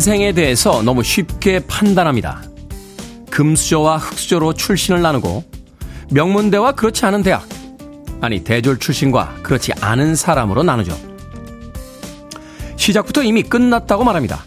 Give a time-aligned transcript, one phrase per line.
[0.00, 2.40] 인생에 대해서 너무 쉽게 판단합니다.
[3.30, 5.44] 금수저와 흑수저로 출신을 나누고
[6.10, 7.46] 명문대와 그렇지 않은 대학,
[8.22, 10.98] 아니 대졸 출신과 그렇지 않은 사람으로 나누죠.
[12.76, 14.42] 시작부터 이미 끝났다고 말합니다.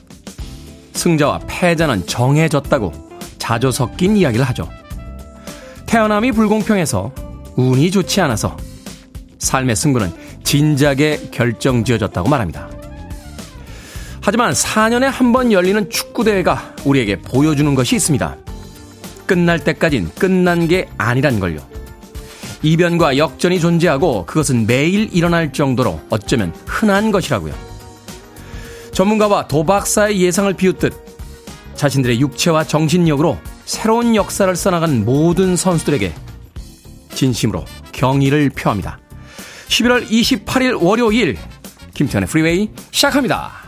[0.94, 2.91] 승자와 패자는 정해졌다고
[3.38, 4.67] 자조 섞인 이야기를 하죠.
[5.85, 7.13] 태어남이 불공평해서
[7.58, 8.58] 운이 좋지 않아서
[9.38, 12.70] 삶의 승부는 진작에 결정지어졌다고 말합니다.
[14.25, 18.38] 하지만 4년에 한 번 열리는 축구대회가 우리에게 보여주는 것이 있습니다.
[19.25, 21.59] 끝날 때까진 끝난 게 아니란 걸요.
[22.61, 27.53] 이변과 역전이 존재하고 그것은 매일 일어날 정도로 어쩌면 흔한 것이라고요.
[28.93, 30.93] 전문가와 도박사의 예상을 비웃듯
[31.75, 36.13] 자신들의 육체와 정신력으로 새로운 역사를 써나간 모든 선수들에게
[37.13, 38.99] 진심으로 경의를 표합니다.
[39.67, 41.37] 11월 28일 월요일
[41.95, 43.62] 김태훈의 프리웨이 시작합니다.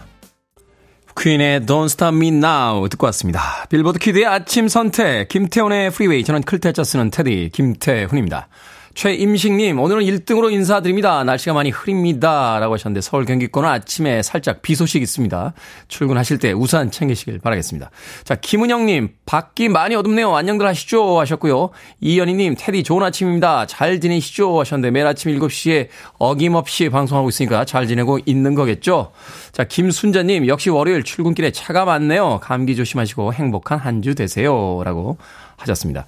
[1.26, 3.66] 퀸의 Don't Stop Me Now 듣고 왔습니다.
[3.70, 8.48] 빌보드 kid의 아침 선택 김태훈의 프리웨이 저는 클 태 자 쓰는 테디 김태훈입니다.
[8.96, 11.26] 최임식님, 오늘은 1등으로 인사드립니다.
[11.26, 12.58] 날씨가 많이 흐립니다.
[12.62, 15.54] 라고 하셨는데 서울 경기권은 아침에 살짝 비 소식 있습니다.
[15.90, 17.92] 출근하실 때 우산 챙기시길 바라겠습니다.
[18.24, 20.34] 자, 김은영님, 밖이 많이 어둡네요.
[20.34, 21.20] 안녕들 하시죠?
[21.20, 21.72] 하셨고요.
[22.00, 23.66] 이연희님, 테디 좋은 아침입니다.
[23.66, 24.62] 잘 지내시죠?
[24.62, 29.12] 하셨는데 매일 아침 7시에 어김없이 방송하고 있으니까 잘 지내고 있는 거겠죠?
[29.52, 32.40] 자, 김순자님, 역시 월요일 출근길에 차가 많네요.
[32.42, 34.82] 감기 조심하시고 행복한 한 주 되세요.
[34.86, 35.18] 라고
[35.58, 36.06] 하셨습니다.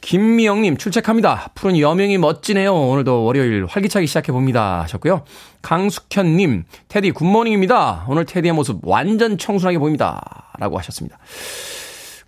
[0.00, 1.50] 김미영님 출첵합니다.
[1.54, 2.74] 푸른 여명이 멋지네요.
[2.74, 4.82] 오늘도 월요일 활기차게 시작해 봅니다.
[4.82, 5.24] 하셨고요.
[5.62, 8.06] 강숙현님, 테디 good morning입니다.
[8.08, 10.52] 오늘 테디의 모습 완전 청순하게 보입니다.
[10.58, 11.18] 라고 하셨습니다.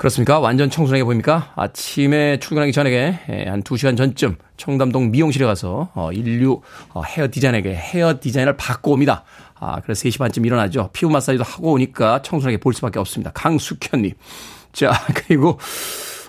[0.02, 0.40] 그렇습니까?
[0.40, 1.52] 완전 청순하게 보입니까?
[1.54, 6.60] 아침에 출근하기 전에 예, 한 2시간 전쯤 청담동 미용실에 가서 어, 인류
[6.92, 9.22] 어, 헤어 디자인에게 헤어 디자인을 받고 옵니다.
[9.60, 10.90] 아, 그래서 3시 반쯤 일어나죠.
[10.92, 13.30] 피부 마사지도 하고 오니까 청순하게 볼 수밖에 없습니다.
[13.32, 14.14] 강숙현님.
[14.72, 15.60] 자, 그리고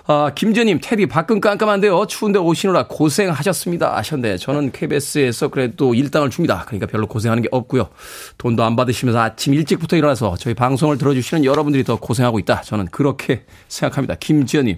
[0.06, 2.04] 아, 김재님, 테디 밖은 깜깜한데요.
[2.06, 3.96] 추운데 오시느라 고생하셨습니다.
[3.96, 6.64] 하셨는데, 저는 KBS에서 그래도 일당을 줍니다.
[6.66, 7.88] 그러니까 별로 고생하는 게 없고요.
[8.36, 12.60] 돈도 안 받으시면서 아침 일찍부터 일어나서 저희 방송을 들어주시는 여러분들이 더 고생하고 있다.
[12.60, 14.16] 저는 그렇게 생각합니다.
[14.16, 14.76] 김지연님,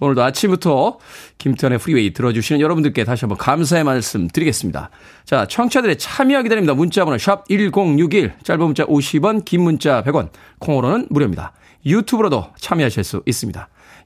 [0.00, 0.98] 오늘도 아침부터
[1.38, 4.90] 김태훈의 프리웨이 들어주시는 여러분들께 다시 한번 감사의 말씀 드리겠습니다.
[5.24, 6.74] 자, 청취자들의 참여 기다립니다.
[6.74, 10.28] 문자번호 샵 1061, 짧은 문자 50원, 긴 문자 100원,
[10.60, 11.52] 콩으로는 무료입니다.
[11.84, 13.68] 유튜브로도 참여하실 수 있습니다.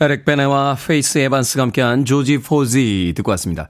[0.00, 3.68] 에릭 베네와 페이스 에반스가 함께한 조지 포지 듣고 왔습니다.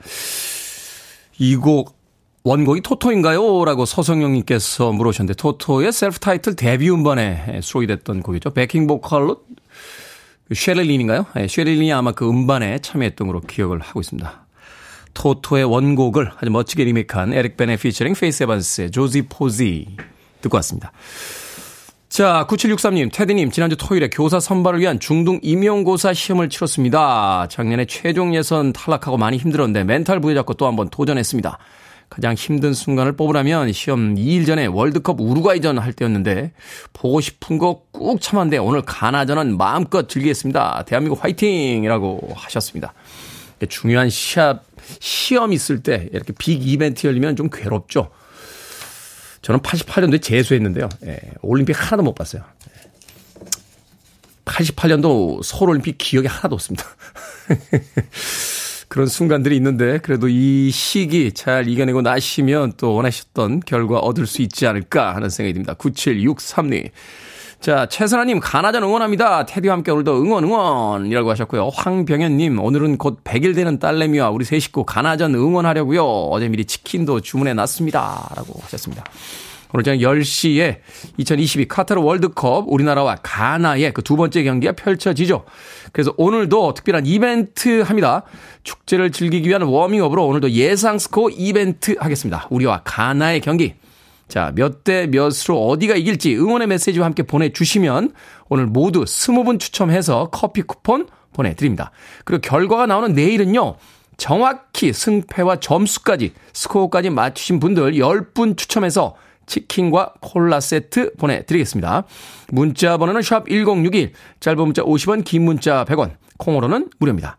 [1.38, 1.96] 이 곡
[2.42, 3.64] 원곡이 토토인가요?
[3.64, 8.50] 라고 서성영님께서 물으셨는데 토토의 self title 데뷔 음반에 수록이 됐던 곡이죠.
[8.50, 9.42] backing 보컬로
[10.54, 11.26] 쉐릴 린인가요?
[11.34, 14.46] 네, 쉐릴 린이 아마 그 음반에 참여했던 걸로 기억을 하고 있습니다.
[15.14, 19.96] 토토의 원곡을 아주 멋지게 리메이크한 에릭 베네 피처링 페이스 에반스의 조지 포지
[20.40, 20.92] 듣고 왔습니다.
[22.08, 27.46] 자, 9763님, 테디님, 지난주 토요일에 교사 선발을 위한 중등 임용고사 시험을 치렀습니다.
[27.50, 31.58] 작년에 최종 예선 탈락하고 많이 힘들었는데 멘탈 부여잡고 또 한번 도전했습니다.
[32.08, 36.52] 가장 힘든 순간을 뽑으라면 시험 2일 전에 월드컵 우루과이전 할 때였는데
[36.92, 40.84] 보고 싶은 거 꾹 참았는데 오늘 가나전은 마음껏 즐기겠습니다.
[40.86, 42.94] 대한민국 화이팅이라고 하셨습니다.
[43.68, 44.62] 중요한 시합,
[45.00, 48.10] 시험 있을 때 이렇게 빅 이벤트 열리면 좀 괴롭죠.
[49.46, 50.88] 저는 88년도에 재수했는데요.
[51.04, 52.42] 예, 올림픽 하나도 못 봤어요.
[54.44, 56.84] 88년도 서울올림픽 기억이 하나도 없습니다.
[58.88, 64.66] 그런 순간들이 있는데 그래도 이 시기 잘 이겨내고 나시면 또 원하셨던 결과 얻을 수 있지
[64.66, 65.74] 않을까 하는 생각이 듭니다.
[65.74, 66.90] 9763님.
[67.60, 69.46] 자, 최선아님, 가나전 응원합니다.
[69.46, 71.70] 테디와 함께 오늘도 응원, 응원이라고 하셨고요.
[71.74, 76.04] 황병현님, 오늘은 곧 100일 되는 딸내미와 우리 세 식구 가나전 응원하려고요.
[76.04, 78.30] 어제 미리 치킨도 주문해 놨습니다.
[78.36, 79.04] 라고 하셨습니다.
[79.72, 80.76] 오늘 저녁 10시에
[81.16, 85.44] 2022 카타르 월드컵 우리나라와 가나의 그 두 번째 경기가 펼쳐지죠.
[85.90, 88.22] 그래서 오늘도 특별한 이벤트 합니다.
[88.62, 92.46] 축제를 즐기기 위한 워밍업으로 오늘도 예상 스코어 이벤트 하겠습니다.
[92.50, 93.74] 우리와 가나의 경기.
[94.28, 98.12] 자, 몇 대 몇으로 어디가 이길지 응원의 메시지와 함께 보내주시면
[98.48, 101.90] 오늘 모두 20분 추첨해서 커피 쿠폰 보내드립니다.
[102.24, 103.76] 그리고 결과가 나오는 내일은요,
[104.16, 109.14] 정확히 승패와 점수까지, 스코어까지 맞추신 분들 10분 추첨해서
[109.46, 112.04] 치킨과 콜라 세트 보내드리겠습니다.
[112.48, 117.38] 문자 번호는 샵 1061, 짧은 문자 50원, 긴 문자 100원, 콩으로는 무료입니다.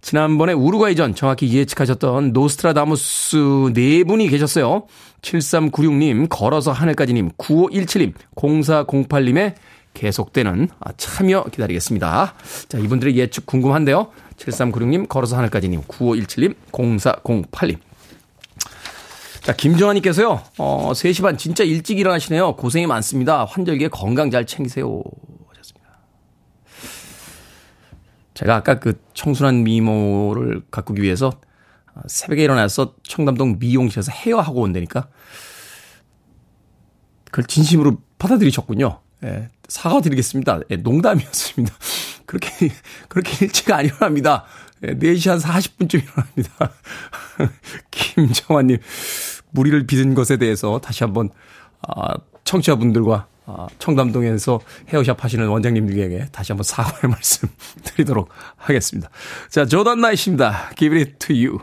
[0.00, 4.86] 지난번에 우루과이전 정확히 예측하셨던 노스트라다무스 네 분이 계셨어요.
[5.22, 9.54] 7396님, 걸어서 하늘까지님, 9517님, 0408님의
[9.94, 12.34] 계속되는 참여 기다리겠습니다.
[12.68, 14.10] 자, 이분들의 예측 궁금한데요.
[14.36, 17.78] 7396님, 걸어서 하늘까지님, 9517님, 0408님.
[19.42, 22.56] 자, 김정환님께서요, 어, 3시 반 진짜 일찍 일어나시네요.
[22.56, 23.44] 고생이 많습니다.
[23.44, 25.02] 환절기에 건강 잘 챙기세요.
[25.48, 25.98] 하셨습니다.
[28.34, 31.32] 제가 아까 그 청순한 미모를 가꾸기 위해서
[32.06, 35.08] 새벽에 일어나서 청담동 미용실에서 헤어하고 온다니까
[37.24, 39.00] 그걸 진심으로 받아들이셨군요.
[39.24, 40.60] 예, 사과드리겠습니다.
[40.70, 41.74] 예, 농담이었습니다.
[42.26, 42.70] 그렇게,
[43.08, 44.44] 그렇게 일찍 안 일어납니다.
[44.84, 46.72] 예, 4시 한 40분쯤 일어납니다.
[47.90, 48.78] 김정환님,
[49.50, 51.30] 무리를 빚은 것에 대해서 다시 한번,
[51.82, 57.48] 아, 청취자분들과 아, 청담동에서 헤어샵 하시는 원장님들에게 다시 한번 사과의 말씀
[57.82, 59.10] 드리도록 하겠습니다.
[59.50, 60.70] 자, 조던 나이십니다.
[60.76, 61.58] Give it to you.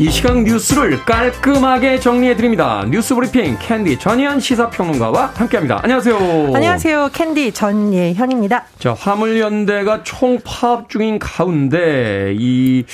[0.00, 2.86] 이 시각 뉴스를 깔끔하게 정리해드립니다.
[2.88, 5.80] 뉴스 브리핑 캔디 전예현 시사평론가와 함께합니다.
[5.82, 6.16] 안녕하세요.
[6.54, 7.10] 안녕하세요.
[7.12, 8.64] 캔디 전예현입니다.
[8.78, 12.86] 자, 화물연대가 총파업 중인 가운데 이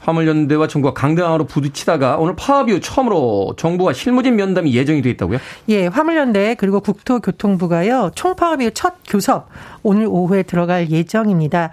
[0.00, 5.40] 화물연대와 정부가 강대강으로 부딪히다가 오늘 파업 이후 처음으로 정부와 실무진 면담이 예정이 돼 있다고요?
[5.68, 8.12] 예, 화물연대 그리고 국토교통부가요.
[8.14, 9.50] 총파업 이후 첫 교섭
[9.84, 11.70] 오늘 오후에 들어갈 예정입니다.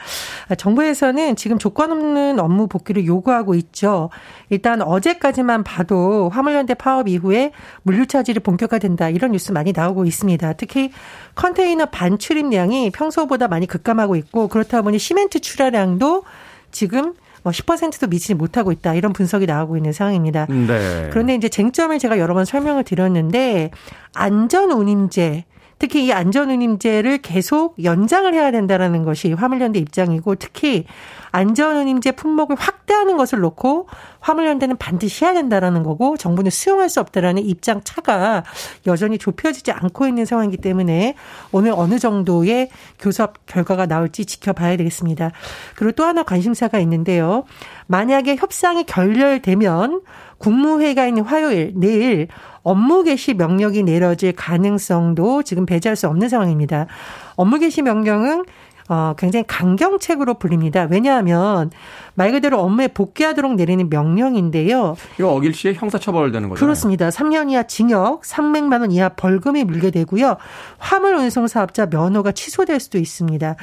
[0.58, 4.10] 정부에서는 지금 조건 없는 업무 복귀를 요구하고 있죠.
[4.50, 10.54] 일단 어제까지만 봐도 화물연대 파업 이후에 물류 차질이 본격화된다 이런 뉴스 많이 나오고 있습니다.
[10.54, 10.92] 특히
[11.36, 16.24] 컨테이너 반출입량이 평소보다 많이 급감하고 있고 그렇다 보니 시멘트 출하량도
[16.72, 17.14] 지금
[17.44, 20.46] 뭐 10%도 미치지 못하고 있다 이런 분석이 나오고 있는 상황입니다.
[20.48, 21.10] 네.
[21.12, 23.72] 그런데 이제 쟁점을 제가 여러 번 설명을 드렸는데
[24.14, 25.46] 안전 운임제
[25.82, 30.86] 특히 이 안전운임제를 계속 연장을 해야 된다라는 것이 화물연대 입장이고 특히
[31.32, 33.88] 안전운임제 품목을 확대하는 것을 놓고
[34.20, 38.44] 화물연대는 반드시 해야 된다라는 거고 정부는 수용할 수 없다라는 입장 차가
[38.86, 41.16] 여전히 좁혀지지 않고 있는 상황이기 때문에
[41.52, 42.70] 오늘 어느 정도의
[43.00, 45.32] 교섭 결과가 나올지 지켜봐야 되겠습니다.
[45.76, 47.46] 그리고 또 하나 관심사가 있는데요.
[47.88, 50.02] 만약에 협상이 결렬되면
[50.42, 52.28] 국무회의가 있는 화요일 내일
[52.64, 56.88] 업무 개시 명령이 내려질 가능성도 지금 배제할 수 없는 상황입니다.
[57.36, 58.44] 업무 개시 명령은
[58.92, 60.86] 어, 굉장히 강경책으로 불립니다.
[60.92, 61.72] 왜냐하면
[62.14, 64.98] 말 그대로 업무에 복귀하도록 내리는 명령인데요.
[65.18, 66.60] 이거 어길 시에 형사처벌되는 거죠.
[66.60, 67.08] 그렇습니다.
[67.08, 70.36] 3년 이하 징역, 300만 원 이하 벌금이 물게 되고요.
[70.78, 73.56] 화물 운송 사업자 면허가 취소될 수도 있습니다.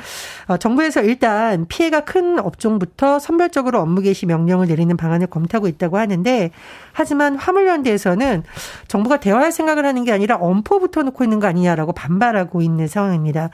[0.46, 6.50] 어, 정부에서 일단 피해가 큰 업종부터 선별적으로 업무 개시 명령을 내리는 방안을 검토하고 있다고 하는데
[6.92, 8.44] 하지만 화물연대에서는
[8.88, 13.50] 정부가 대화할 생각을 하는 게 아니라 엄포 붙어놓고 있는 거 아니냐라고 반발하고 있는 상황입니다.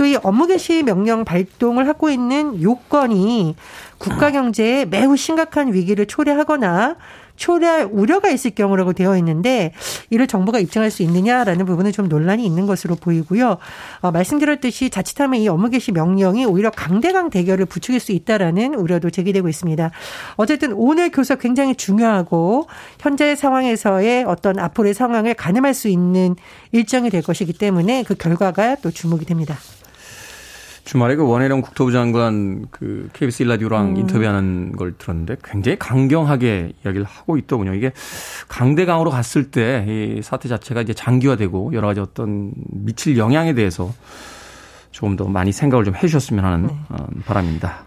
[0.00, 3.54] 또 이 업무 개시 명령 발동을 하고 있는 요건이
[3.98, 6.96] 국가 경제에 매우 심각한 위기를 초래하거나
[7.36, 9.72] 초래할 우려가 있을 경우라고 되어 있는데
[10.08, 13.58] 이를 정부가 입증할 수 있느냐라는 부분은 좀 논란이 있는 것으로 보이고요.
[14.00, 19.48] 어, 말씀드렸듯이 자칫하면 이 업무 개시 명령이 오히려 강대강 대결을 부추길 수 있다라는 우려도 제기되고
[19.48, 19.90] 있습니다.
[20.36, 26.36] 어쨌든 오늘 교섭 굉장히 중요하고 현재 상황에서의 어떤 앞으로의 상황을 가늠할 수 있는
[26.72, 29.56] 일정이 될 것이기 때문에 그 결과가 또 주목이 됩니다.
[30.84, 33.96] 주말에 그 원혜령 국토부 장관 그 KBS 일라디오랑 음.
[33.96, 37.74] 인터뷰하는 걸 들었는데 굉장히 강경하게 이야기를 하고 있더군요.
[37.74, 37.92] 이게
[38.48, 43.92] 강대강으로 갔을 때 이 사태 자체가 이제 장기화되고 여러 가지 어떤 미칠 영향에 대해서
[44.90, 46.76] 조금 더 많이 생각을 좀 해주셨으면 하는 네.
[46.88, 47.84] 어, 바람입니다.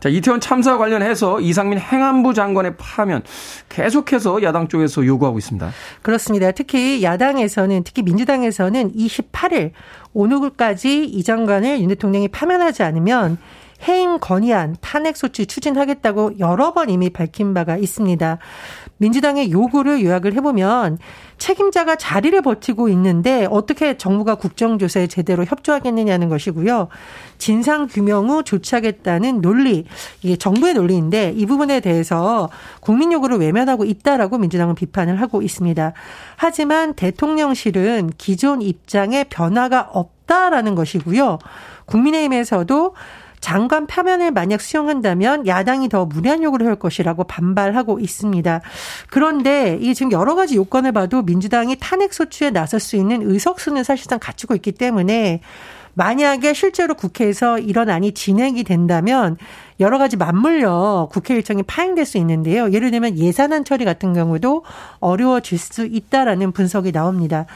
[0.00, 3.22] 자, 이태원 참사 관련해서 이상민 행안부 장관의 파면
[3.68, 5.70] 계속해서 야당 쪽에서 요구하고 있습니다.
[6.02, 6.52] 그렇습니다.
[6.52, 9.70] 특히 야당에서는 특히 민주당에서는 28일
[10.12, 13.38] 오늘까지 이 장관을 윤 대통령이 파면하지 않으면
[13.86, 18.38] 해임 건의안 탄핵 소치 추진하겠다고 여러 번 이미 밝힌 바가 있습니다.
[18.98, 20.98] 민주당의 요구를 요약을 해보면
[21.38, 26.88] 책임자가 자리를 버티고 있는데 어떻게 정부가 국정조사에 제대로 협조하겠느냐는 것이고요.
[27.36, 29.84] 진상 규명 후 조치하겠다는 논리,
[30.22, 32.48] 이게 정부의 논리인데 이 부분에 대해서
[32.80, 35.92] 국민 요구를 외면하고 있다라고 민주당은 비판을 하고 있습니다.
[36.36, 41.38] 하지만 대통령실은 기존 입장에 변화가 없다라는 것이고요.
[41.84, 42.94] 국민의힘에서도
[43.46, 48.60] 장관 파면을 만약 수용한다면 야당이 더 무리한 요구를 할 것이라고 반발하고 있습니다.
[49.08, 54.18] 그런데 이 지금 여러 가지 요건을 봐도 민주당이 탄핵 소추에 나설 수 있는 의석수는 사실상
[54.18, 55.42] 갖추고 있기 때문에
[55.94, 59.36] 만약에 실제로 국회에서 이런 안이 진행이 된다면
[59.78, 62.72] 여러 가지 맞물려 국회 일정이 파행될 수 있는데요.
[62.72, 64.64] 예를 들면 예산안 처리 같은 경우도
[64.98, 67.46] 어려워질 수 있다라는 분석이 나옵니다.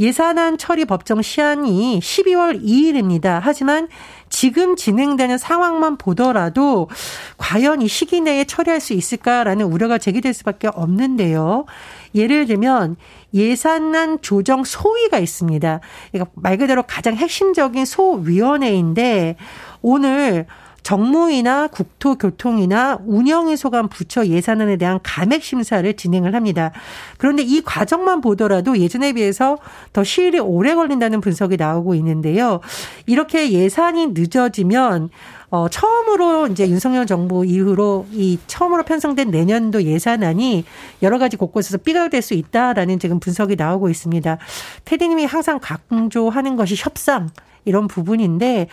[0.00, 3.38] 예산안 처리 법정 시한이 12월 2일입니다.
[3.42, 3.86] 하지만
[4.30, 6.88] 지금 진행되는 상황만 보더라도
[7.36, 11.66] 과연 이 시기 내에 처리할 수 있을까라는 우려가 제기될 수밖에 없는데요.
[12.14, 12.96] 예를 들면
[13.34, 15.80] 예산안 조정 소위가 있습니다.
[16.10, 19.36] 그러니까 말 그대로 가장 핵심적인 소위원회인데
[19.82, 20.46] 오늘
[20.82, 26.72] 정무위나 국토교통이나 운영에 소관 부처 예산안에 대한 감액 심사를 진행을 합니다.
[27.18, 29.58] 그런데 이 과정만 보더라도 예전에 비해서
[29.92, 32.60] 더 시일이 오래 걸린다는 분석이 나오고 있는데요.
[33.06, 35.10] 이렇게 예산이 늦어지면
[35.50, 40.64] 어, 처음으로 이제 윤석열 정부 이후로 이 처음으로 편성된 내년도 예산안이
[41.02, 44.38] 여러 가지 곳곳에서 삐걱될 수 있다라는 지금 분석이 나오고 있습니다.
[44.84, 47.28] 테디님이 항상 강조하는 것이 협상.
[47.66, 48.68] 이런 부분인데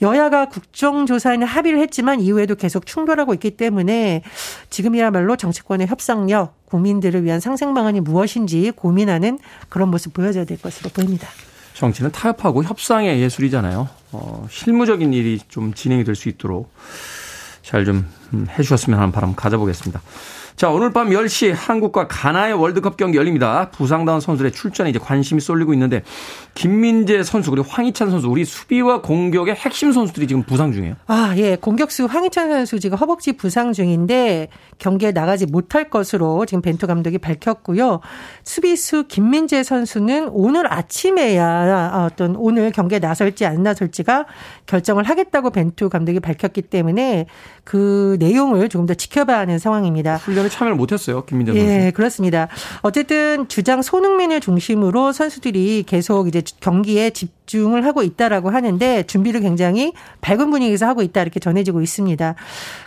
[0.00, 4.22] 여야가 국정조사에는 합의를 했지만 이후에도 계속 충돌하고 있기 때문에
[4.70, 11.26] 지금이야말로 정치권의 협상력, 국민들을 위한 상생 방안이 무엇인지 고민하는 그런 모습 보여져야 될 것으로 보입니다.
[11.74, 13.88] 정치는 타협하고 협상의 예술이잖아요.
[14.12, 16.70] 어, 실무적인 일이 좀 진행이 될 수 있도록
[17.62, 20.00] 잘 좀 해주셨으면 하는 바람 가져보겠습니다.
[20.56, 23.70] 자, 오늘 밤 10시 한국과 가나의 월드컵 경기 열립니다.
[23.70, 26.02] 부상당한 선수들의 출전에 이제 관심이 쏠리고 있는데
[26.54, 30.96] 김민재 선수 그리고 황희찬 선수 우리 수비와 공격의 핵심 선수들이 지금 부상 중이에요.
[31.06, 31.54] 아, 예.
[31.56, 38.00] 공격수 황희찬 선수 지금 허벅지 부상 중인데 경기에 나가지 못할 것으로 지금 벤투 감독이 밝혔고요.
[38.44, 44.26] 수비수 김민재 선수는 오늘 아침에야 어떤 오늘 경기에 나설지 안 나설지가
[44.66, 47.26] 결정을 하겠다고 벤투 감독이 밝혔기 때문에
[47.64, 50.16] 그 내용을 조금 더 지켜봐야 하는 상황입니다.
[50.16, 51.66] 훈련에 참여를 못했어요, 김민재 선수.
[51.66, 52.48] 예, 그렇습니다.
[52.82, 59.92] 어쨌든 주장 손흥민을 중심으로 선수들이 계속 이제 경기에 집 중을 하고 있다라고 하는데 준비를 굉장히
[60.20, 62.34] 밝은 분위기에서 하고 있다 이렇게 전해지고 있습니다.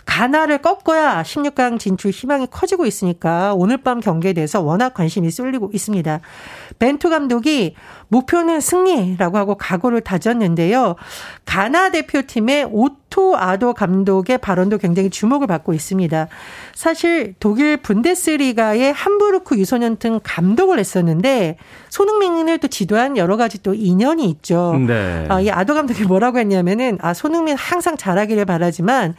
[0.06, 6.20] 가나를 꺾어야 16강 진출 희망이 커지고 있으니까 오늘 밤 경기에 대해서 워낙 관심이 쏠리고 있습니다.
[6.78, 7.74] 벤투 감독이
[8.08, 10.94] 목표는 승리라고 하고 각오를 다졌는데요.
[11.44, 12.64] 가나 대표팀의
[13.12, 16.28] 오토 아도 감독의 발언도 굉장히 주목을 받고 있습니다.
[16.74, 21.56] 사실 독일 분데스리가의 함부르크 유소년 등 감독을 했었는데
[21.90, 24.74] 손흥민을 또 지도한 여러 가지 또 인연이 있죠.
[24.86, 25.26] 네.
[25.28, 29.14] 아, 이 아도 감독이 뭐라고 했냐면은 아 손흥민 항상 잘하기를 바라지만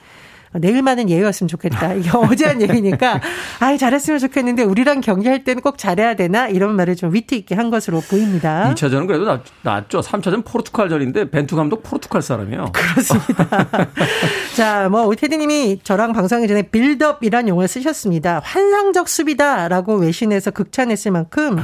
[0.60, 1.94] 내일만은 예외였으면 좋겠다.
[1.94, 3.22] 이게 어제 한 얘기니까,
[3.60, 6.48] 아 잘했으면 좋겠는데, 우리랑 경기할 때는 꼭 잘해야 되나?
[6.48, 8.72] 이런 말을 좀 위트 있게 한 것으로 보입니다.
[8.74, 10.02] 2차전은 그래도 낫, 낫죠.
[10.02, 12.72] 3차전 포르투갈전인데, 벤투 감독 포르투갈 사람이에요.
[12.74, 13.68] 그렇습니다.
[14.56, 18.42] 자, 뭐, 우리 테디님이 저랑 방송하기 전에 build-up이란 용어를 쓰셨습니다.
[18.44, 21.58] 환상적 수비다라고 외신에서 극찬했을 만큼,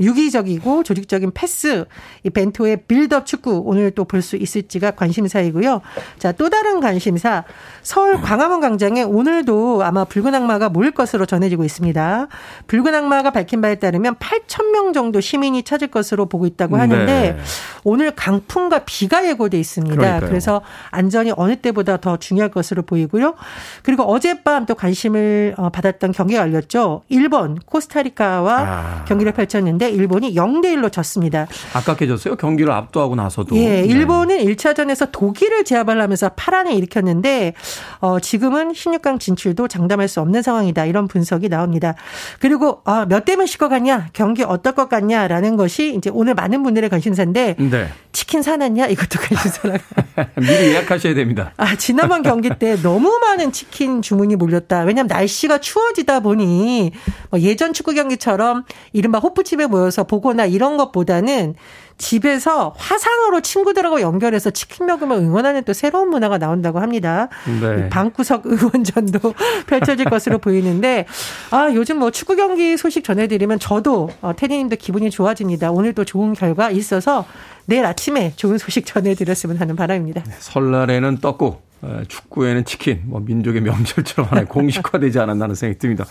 [0.00, 1.84] 유기적이고 조직적인 패스,
[2.24, 5.80] 이 벤투의 빌드업 축구, 오늘 또 볼 수 있을지가 관심사이고요.
[6.18, 7.44] 자, 또 다른 관심사,
[7.82, 12.28] 서울 광화문 광장에 오늘도 아마 붉은 악마가 모일 것으로 전해지고 있습니다.
[12.68, 17.38] 붉은 악마가 밝힌 바에 따르면 8천 명 정도 시민이 찾을 것으로 보고 있다고 하는데 네.
[17.84, 19.96] 오늘 강풍과 비가 예고돼 있습니다.
[19.96, 20.28] 그러니까요.
[20.28, 23.34] 그래서 안전이 어느 때보다 더 중요할 것으로 보이고요.
[23.82, 27.02] 그리고 어젯밤 또 관심을 어, 받았던 경기가 열렸죠.
[27.08, 29.04] 일본 코스타리카와 아.
[29.06, 31.46] 경기를 펼쳤는데 일본이 0대 1로 졌습니다.
[31.74, 32.36] 아깝게 졌어요.
[32.36, 33.56] 경기를 압도하고 나서도.
[33.56, 34.44] 예, 일본은 네.
[34.44, 37.54] 1차전에서 독일을 제압을 하면서 파란을 일으켰는데
[38.00, 40.84] 어, 지금은 16강 진출도 장담할 수 없는 상황이다.
[40.86, 41.94] 이런 분석이 나옵니다.
[42.40, 44.08] 그리고 아, 몇 대면 쉴것 같냐?
[44.12, 47.88] 경기 어떨 것 같냐라는 것이 이제 오늘 많은 분들의 관심사인데 네.
[48.12, 48.86] 치킨 사놨냐?
[48.86, 49.78] 이것도 관심사라.
[50.36, 51.52] 미리 예약하셔야 됩니다.
[51.56, 54.80] 아, 지난번 경기 때 너무 많은 치킨 주문이 몰렸다.
[54.80, 56.92] 왜냐하면 날씨가 추워지다 보니
[57.30, 61.54] 뭐 예전 축구 경기처럼 이른바 호프집에 모여서 보거나 이런 것보다는
[61.98, 67.28] 집에서 화상으로 친구들하고 연결해서 치킨 먹으면 응원하는 또 새로운 문화가 나온다고 합니다.
[67.60, 67.88] 네.
[67.88, 69.34] 방구석 응원전도
[69.66, 71.06] 펼쳐질 것으로 보이는데
[71.50, 75.70] 아 요즘 뭐 축구 경기 소식 전해드리면 저도 어, 테디님도 기분이 좋아집니다.
[75.70, 77.26] 오늘 도 좋은 결과 있어서
[77.66, 80.22] 내일 아침에 좋은 소식 전해드렸으면 하는 바람입니다.
[80.24, 86.04] 네, 설날에는 떡국, 어, 축구에는 치킨, 뭐 민족의 명절처럼 하나 공식화되지 않았나 하는 생각이 듭니다.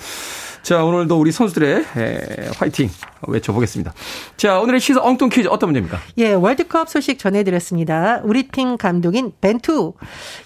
[0.64, 2.90] 자, 오늘도 우리 선수들의 에, 화이팅
[3.28, 3.94] 외쳐보겠습니다.
[4.38, 5.98] 자, 오늘의 시사 엉뚱 퀴즈 어떤 문제입니까?
[6.18, 8.22] 예, 월드컵 소식 전해드렸습니다.
[8.24, 9.94] 우리 팀 감독인 벤투.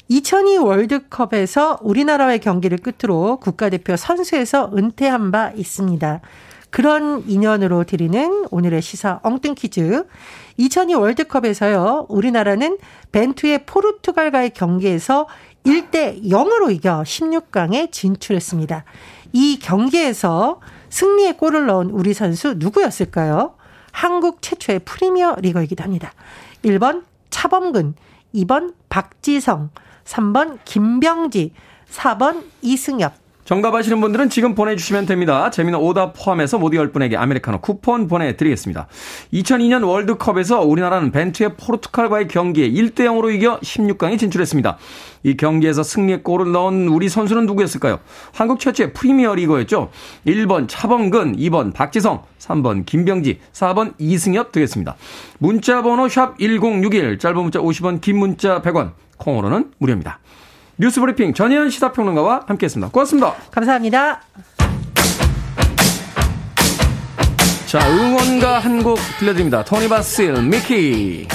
[0.07, 6.21] 2002 월드컵에서 우리나라와의 경기를 끝으로 국가대표 선수에서 은퇴한 바 있습니다.
[6.69, 10.05] 그런 인연으로 드리는 오늘의 시사 엉뚱 퀴즈.
[10.57, 12.77] 2002 월드컵에서요, 우리나라는
[13.11, 15.27] 벤투의 포르투갈과의 경기에서
[15.65, 18.83] 1대 0으로 이겨 16강에 진출했습니다.
[19.35, 23.55] 이 경기에서 승리의 골을 넣은 우리 선수 누구였을까요?
[23.91, 26.13] 한국 최초의 프리미어 리거이기도 합니다.
[26.63, 27.95] 1번 차범근,
[28.33, 29.71] 2번 박지성,
[30.05, 31.51] 3번 김병지,
[31.91, 33.13] 4번 이승엽,
[33.45, 35.51] 정답 아시는 분들은 지금 보내주시면 됩니다.
[35.51, 38.87] 재미는 오답 포함해서 모두 10분에게 아메리카노 쿠폰 보내드리겠습니다.
[39.33, 44.77] 2002년 월드컵에서 우리나라는 벤투의 포르투갈과의 경기에 1대 0으로 이겨 16강에 진출했습니다.
[45.21, 47.99] 이 경기에서 승리의 골을 넣은 우리 선수는 누구였을까요?
[48.33, 49.91] 한국 최초의 프리미어 리거였죠.
[50.25, 54.95] 1번 차범근, 2번 박지성, 3번 김병지, 4번 이승엽 되겠습니다.
[55.37, 60.19] 문자 번호 샵 1061, 짧은 문자 50원, 긴 문자 100원, 콩으로는 무료입니다.
[60.77, 62.91] 뉴스 브리핑 전혜연 시사평론가와 함께했습니다.
[62.91, 63.33] 고맙습니다.
[63.51, 64.21] 감사합니다.
[67.67, 69.63] 자, 응원가 한 곡 들려드립니다.
[69.63, 71.27] 토니 바실, 미키.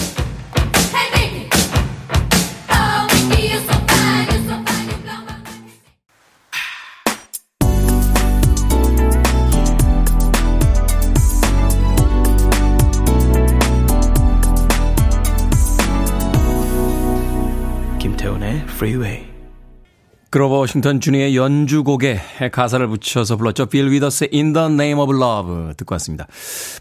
[18.80, 19.26] 프리웨이
[20.30, 22.18] 그로버 워싱턴 주니어의 연주곡에
[22.50, 23.66] 가사를 붙여서 불렀죠.
[23.66, 26.26] 빌 위더스의 In the Name of Love 듣고 왔습니다.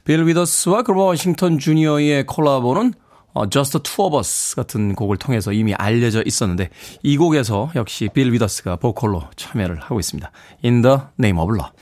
[0.06, 2.94] 빌 위더스와 그로버 워싱턴 주니어의 콜라보는
[3.34, 6.70] 어, Just Two of Us 같은 곡을 통해서 이미 알려져 있었는데
[7.04, 10.32] 이 곡에서 역시 빌 위더스가 보컬로 참여를 하고 있습니다.
[10.64, 11.74] In the Name of Love.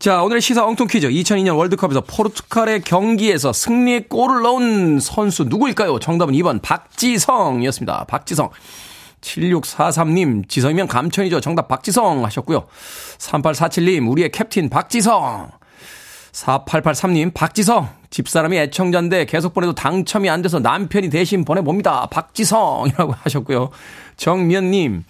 [0.00, 1.08] 자, 오늘의 시사 엉뚱 퀴즈.
[1.08, 5.98] 2002년 월드컵에서 포르투갈의 경기에서 승리의 골을 넣은 선수 누구일까요?
[5.98, 8.04] 정답은 2번 박지성이었습니다.
[8.04, 8.50] 박지성.
[9.24, 11.40] 7643님, 지성이면 감천이죠.
[11.40, 12.66] 정답 박지성 하셨고요.
[13.18, 15.50] 3847님, 우리의 캡틴 박지성.
[16.32, 17.88] 4883님, 박지성.
[18.10, 22.06] 집사람이 애청자인데 계속 보내도 당첨이 안 돼서 남편이 대신 보내봅니다.
[22.06, 23.70] 박지성이라고 하셨고요.
[24.16, 25.04] 정면님,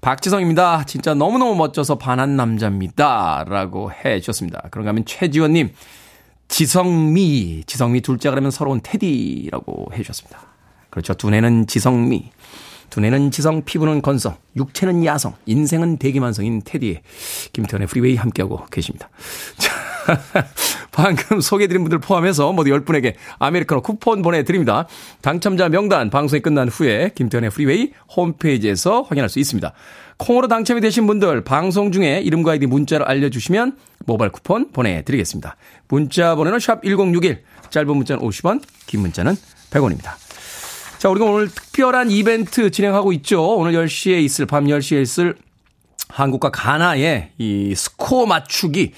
[0.00, 0.84] 박지성입니다.
[0.84, 3.44] 진짜 너무너무 멋져서 반한 남자입니다.
[3.48, 4.62] 라고 해 주셨습니다.
[4.70, 5.72] 그런가 하면 최지원님,
[6.48, 7.64] 지성미.
[7.66, 10.40] 지성미 둘째 그러면 서러운 테디라고 해 주셨습니다.
[10.90, 11.14] 그렇죠.
[11.14, 12.30] 두뇌는 지성미.
[12.90, 17.00] 두뇌는 지성, 피부는 건성, 육체는 야성, 인생은 대기만성인 테디
[17.52, 19.08] 김태훈의 프리웨이 함께하고 계십니다.
[19.58, 19.72] 자,
[20.92, 24.86] 방금 소개해드린 분들 포함해서 모두 10분에게 아메리카노 쿠폰 보내드립니다.
[25.20, 29.72] 당첨자 명단 방송이 끝난 후에 김태훈의 프리웨이 홈페이지에서 확인할 수 있습니다.
[30.18, 35.56] 콩으로 당첨이 되신 분들 방송 중에 이름과 아이디 문자를 알려주시면 모바일 쿠폰 보내드리겠습니다.
[35.88, 39.34] 문자 번호는 샵 1061, 짧은 문자는 50원, 긴 문자는
[39.70, 40.25] 100원입니다.
[40.98, 43.54] 자, 우리가 오늘 특별한 이벤트 진행하고 있죠.
[43.56, 45.36] 오늘 10시에 있을, 밤 10시에 있을
[46.08, 48.92] 한국과 가나의 이 스코어 맞추기.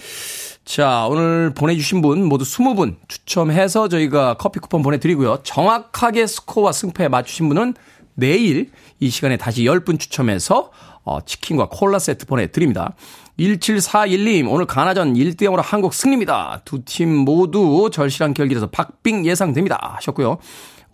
[0.65, 5.41] 자, 오늘 보내주신 분 모두 20분 추첨해서 저희가 커피 쿠폰 보내드리고요.
[5.43, 7.75] 정확하게 스코어와 승패 맞추신 분은
[8.15, 10.71] 내일 이 시간에 다시 10분 추첨해서
[11.05, 12.95] 어, 치킨과 콜라 세트 보내드립니다.
[13.41, 16.63] 1741님, 오늘 가나전 1대0으로 한국 승리입니다.
[16.65, 19.95] 두 팀 모두 절실한 결기라서 박빙 예상됩니다.
[19.97, 20.39] 하셨고요.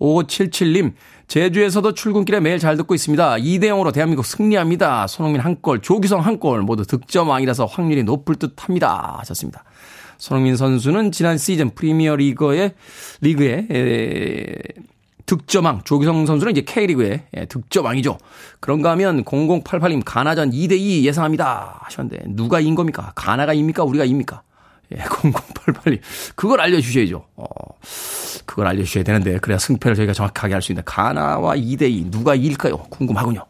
[0.00, 0.92] 5577님,
[1.26, 3.36] 제주에서도 출근길에 매일 잘 듣고 있습니다.
[3.36, 5.06] 2대0으로 대한민국 승리합니다.
[5.06, 9.16] 손흥민 한 골, 조기성 한 골, 모두 득점왕이라서 확률이 높을 듯 합니다.
[9.20, 9.64] 하셨습니다.
[10.18, 12.74] 손흥민 선수는 지난 시즌 프리미어 리그의,
[13.20, 14.54] 리그의, 에,
[15.26, 18.18] 득점왕, 조기성 선수는 이제 K리그의 예, 득점왕이죠.
[18.60, 21.80] 그런가 하면 0088님 가나전 2대2 예상합니다.
[21.82, 23.12] 하셨는데, 누가 인 겁니까?
[23.14, 23.84] 가나가 입니까?
[23.84, 24.42] 우리가 입니까?
[24.92, 26.00] 예, 0088님.
[26.34, 27.24] 그걸 알려주셔야죠.
[27.36, 27.44] 어,
[28.44, 32.76] 그걸 알려주셔야 되는데, 그래야 승패를 저희가 정확하게 알 수 있는데, 가나와 2대2, 누가 이길까요?
[32.90, 33.44] 궁금하군요.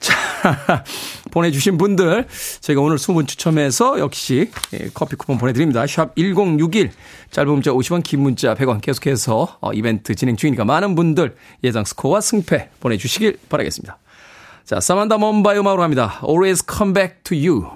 [0.00, 0.14] 자,
[1.32, 2.26] 보내주신 분들,
[2.60, 5.84] 제가 오늘 20분 추첨해서 역시 예, 커피 쿠폰 보내드립니다.
[5.88, 6.92] 샵 1061,
[7.32, 11.34] 짧은 문자 50원, 긴 문자 100원 계속해서 어, 이벤트 진행 중이니까 많은 분들
[11.64, 13.98] 예상 스코어와 승패 보내주시길 바라겠습니다.
[14.64, 16.20] 자, 사만다 먼바이 음악으로 합니다.
[16.22, 17.66] Always come back to you.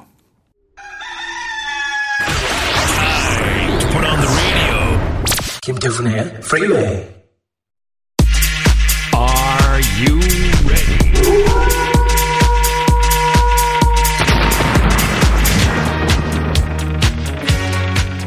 [5.64, 6.80] 김태훈의 프리웨이
[9.14, 10.18] Are you
[10.66, 10.98] ready?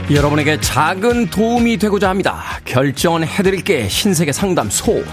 [0.09, 2.41] 여러분에게 작은 도움이 되고자 합니다.
[2.63, 5.03] 결정은 해드릴게 신세계 상담소.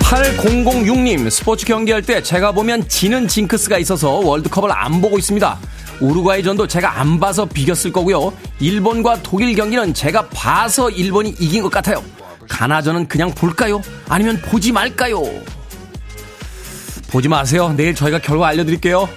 [0.00, 5.58] 8006님, 스포츠 경기할 때 제가 보면 지는 징크스가 있어서 월드컵을 안 보고 있습니다.
[6.00, 8.32] 우루과이전도 제가 안 봐서 비겼을 거고요.
[8.60, 12.02] 일본과 독일 경기는 제가 봐서 일본이 이긴 것 같아요.
[12.48, 13.82] 가나전은 그냥 볼까요?
[14.08, 15.22] 아니면 보지 말까요?
[17.10, 17.72] 보지 마세요.
[17.76, 19.08] 내일 저희가 결과 알려드릴게요.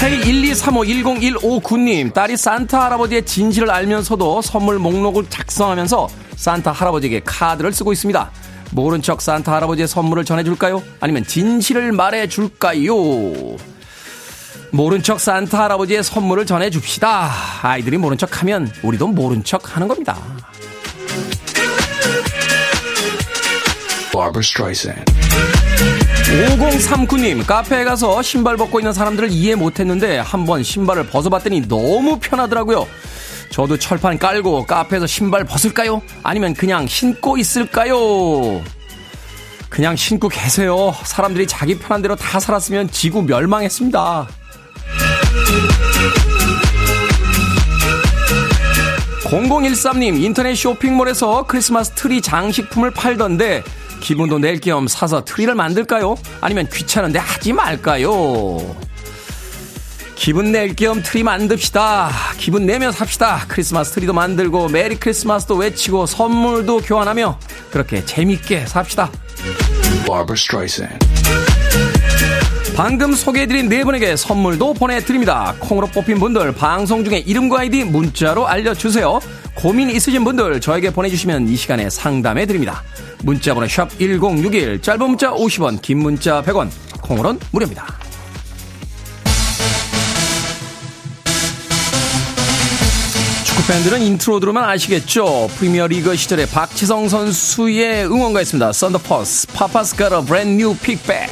[0.00, 8.30] K123510159님, 딸이 산타 할아버지의 진실을 알면서도 선물 목록을 작성하면서 산타 할아버지에게 카드를 쓰고 있습니다.
[8.72, 10.82] 모른 척 산타 할아버지의 선물을 전해줄까요?
[11.00, 12.94] 아니면 진실을 말해줄까요?
[14.70, 17.30] 모른 척 산타 할아버지의 선물을 전해줍시다.
[17.62, 20.18] 아이들이 모른 척 하면 우리도 모른 척 하는 겁니다.
[26.32, 32.86] 5039님, 카페에 가서 신발 벗고 있는 사람들을 이해 못했는데 한번 신발을 벗어봤더니 너무 편하더라고요.
[33.52, 36.00] 저도 철판 깔고 카페에서 신발 벗을까요?
[36.22, 38.62] 아니면 그냥 신고 있을까요?
[39.68, 40.94] 그냥 신고 계세요.
[41.04, 44.26] 사람들이 자기 편한 대로 다 살았으면 지구 멸망했습니다.
[49.24, 53.62] 0013님, 인터넷 쇼핑몰에서 크리스마스 트리 장식품을 팔던데
[54.00, 56.16] 기분도 낼 겸 사서 트리를 만들까요?
[56.40, 58.12] 아니면 귀찮은데 하지 말까요?
[60.22, 62.08] 기분 낼 겸 트리 만듭시다.
[62.38, 63.44] 기분 내며 삽시다.
[63.48, 67.40] 크리스마스 트리도 만들고 메리 크리스마스도 외치고 선물도 교환하며
[67.72, 69.10] 그렇게 재밌게 삽시다.
[72.76, 75.56] 방금 소개해드린 네 분에게 선물도 보내드립니다.
[75.58, 79.18] 콩으로 뽑힌 분들 방송 중에 이름과 아이디 문자로 알려주세요.
[79.56, 82.84] 고민 있으신 분들 저에게 보내주시면 이 시간에 상담해드립니다.
[83.24, 88.01] 문자번호 샵 1061 짧은 문자 50원 긴 문자 100원 콩으로는 무료입니다.
[93.68, 95.48] 팬들은 인트로 들으면 아시겠죠?
[95.56, 98.72] 프리미어리그 시절에 박지성 선수의 응원가였습니다.
[98.72, 101.30] 썬더퍼스 Papa's Got a Brand New Pigbag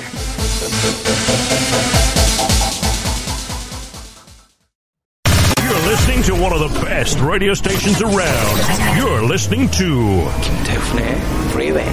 [5.91, 8.57] listening to one of the best radio stations around.
[8.97, 11.17] You're listening to 김태훈의
[11.51, 11.87] Freeway.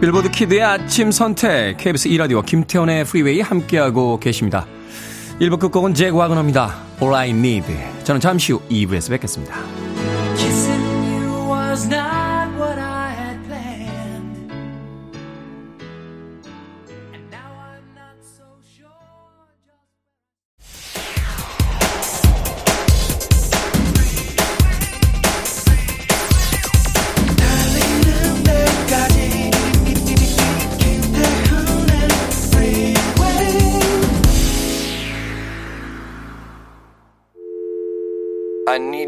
[0.00, 4.66] 빌보드 kid의 아침 선택 KBS 2라디오 김태훈의 프리웨이 함께하고 계십니다.
[5.40, 6.74] 1부 끝곡은 잭 와그너입니다.
[7.00, 7.76] All I Need.
[8.04, 9.54] 저는 잠시 후 2부에서 뵙겠습니다.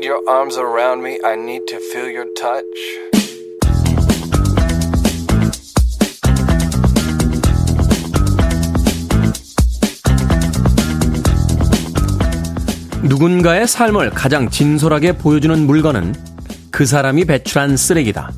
[0.09, 1.19] Your arms around me.
[1.23, 2.65] I need to feel your touch.
[13.03, 16.15] 누군가의 삶을 가장 진솔하게 보여주는 물건은
[16.71, 18.33] 그 사람이 배출한 쓰레기다.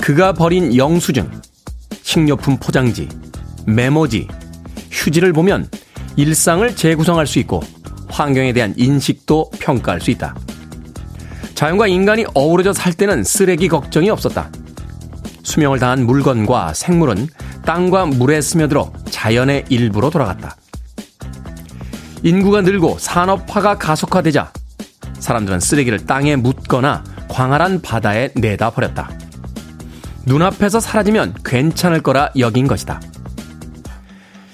[0.00, 1.30] 그가 버린 영수증,
[2.02, 3.08] 식료품 포장지,
[3.66, 4.26] 메모지,
[4.90, 5.68] 휴지를 보면
[6.16, 7.62] 일상을 재구성할 수 있고
[8.08, 10.34] 환경에 대한 인식도 평가할 수 있다.
[11.62, 14.50] 자연과 인간이 어우러져 살 때는 쓰레기 걱정이 없었다.
[15.44, 17.28] 수명을 다한 물건과 생물은
[17.64, 20.56] 땅과 물에 스며들어 자연의 일부로 돌아갔다.
[22.24, 24.52] 인구가 늘고 산업화가 가속화되자
[25.20, 29.12] 사람들은 쓰레기를 땅에 묻거나 광활한 바다에 내다 버렸다.
[30.26, 33.00] 눈앞에서 사라지면 괜찮을 거라 여긴 것이다.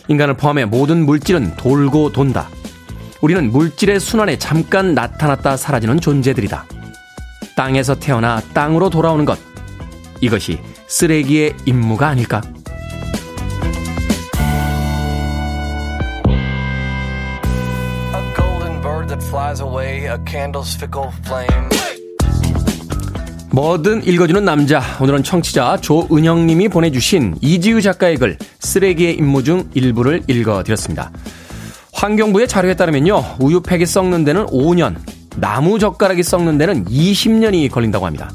[0.08, 2.50] 인간을 포함해 모든 물질은 돌고 돈다.
[3.22, 6.66] 우리는 물질의 순환에 잠깐 나타났다 사라지는 존재들이다.
[7.58, 9.36] 땅에서 태어나 땅으로 돌아오는 것.
[10.20, 12.40] 이것이 쓰레기의 임무가 아닐까?
[23.50, 24.80] 뭐든 읽어주는 남자.
[25.00, 31.10] 오늘은 청취자 조은영님이 보내주신 이지우 작가의 글 쓰레기의 임무 중 일부를 읽어드렸습니다.
[31.92, 34.94] 환경부의 자료에 따르면요, 우유팩이 썩는 데는 5년,
[35.40, 38.30] 나무 젓가락이 썩는 데는 20년이 걸린다고 합니다.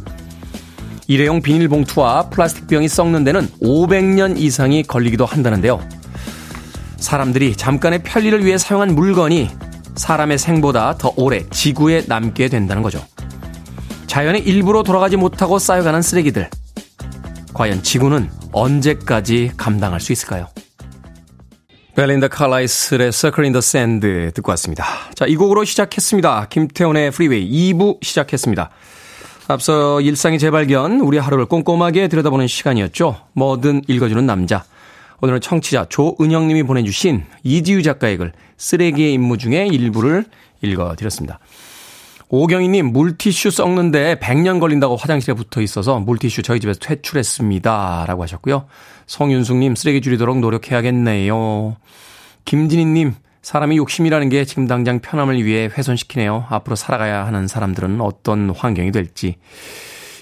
[1.07, 5.81] 일회용 비닐봉투와 플라스틱 병이 썩는 데는 500년 이상이 걸리기도 한다는데요.
[6.97, 9.49] 사람들이 잠깐의 편리를 위해 사용한 물건이
[9.95, 13.05] 사람의 생보다 더 오래 지구에 남게 된다는 거죠.
[14.07, 16.49] 자연의 일부로 돌아가지 못하고 쌓여가는 쓰레기들.
[17.53, 20.47] 과연 지구는 언제까지 감당할 수 있을까요?
[21.95, 24.83] 벨린다 칼라일의 Circle in the Sand 듣고 왔습니다.
[25.13, 26.47] 자, 이 곡으로 시작했습니다.
[26.49, 28.71] 김태훈의 프리웨이 2부 시작했습니다.
[29.47, 33.17] 앞서 일상의 재발견, 우리 하루를 꼼꼼하게 들여다보는 시간이었죠.
[33.33, 34.63] 뭐든 읽어주는 남자.
[35.21, 40.25] 오늘은 청취자 조은영님이 보내주신 이지유 작가의 글 쓰레기의 임무 중에 일부를
[40.63, 41.37] 읽어드렸습니다.
[42.29, 48.05] 오경희님, 물티슈 썩는데 100년 걸린다고 화장실에 붙어 있어서 물티슈 저희 집에서 퇴출했습니다.
[48.07, 48.65] 라고 하셨고요.
[49.05, 51.75] 송윤숙님, 쓰레기 줄이도록 노력해야겠네요.
[52.45, 56.45] 김진희님, 사람이 욕심이라는 게 지금 당장 편함을 위해 훼손시키네요.
[56.49, 59.35] 앞으로 살아가야 하는 사람들은 어떤 환경이 될지.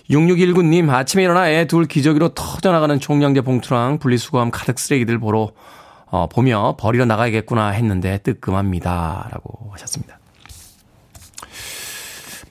[0.09, 5.51] 6619님, 아침에 일어나 애 둘 기저귀로 터져나가는 종량제 봉투랑 분리수거함 가득 쓰레기들 보러,
[6.07, 9.29] 어, 보며 버리러 나가야겠구나 했는데 뜨끔합니다.
[9.31, 10.20] 라고 하셨습니다.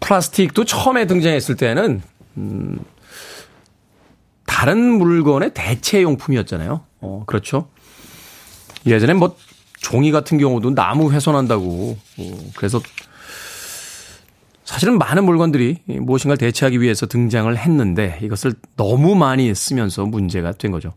[0.00, 2.02] 플라스틱도 처음에 등장했을 때는,
[2.36, 2.78] 음,
[4.46, 6.84] 다른 물건의 대체 용품이었잖아요.
[7.00, 7.68] 어, 그렇죠.
[8.86, 9.36] 예전에 뭐,
[9.78, 12.80] 종이 같은 경우도 나무 훼손한다고, 어, 그래서
[14.70, 20.92] 사실은 많은 물건들이 무엇인가를 대체하기 위해서 등장을 했는데 이것을 너무 많이 쓰면서 문제가 된 거죠.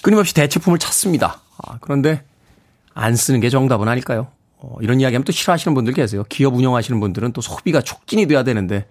[0.00, 1.40] 끊임없이 대체품을 찾습니다.
[1.58, 2.22] 아, 그런데
[2.94, 4.28] 안 쓰는 게 정답은 아닐까요?
[4.66, 6.24] 어, 이런 이야기하면 또 싫어하시는 분들 계세요.
[6.28, 8.86] 기업 운영하시는 분들은 또 소비가 촉진이 돼야 되는데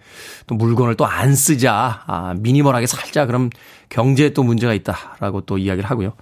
[0.46, 3.50] 또 물건을 또 안 쓰자, 아, 미니멀하게 살자, 그럼
[3.88, 6.12] 경제에 또 문제가 있다라고 또 이야기를 하고요.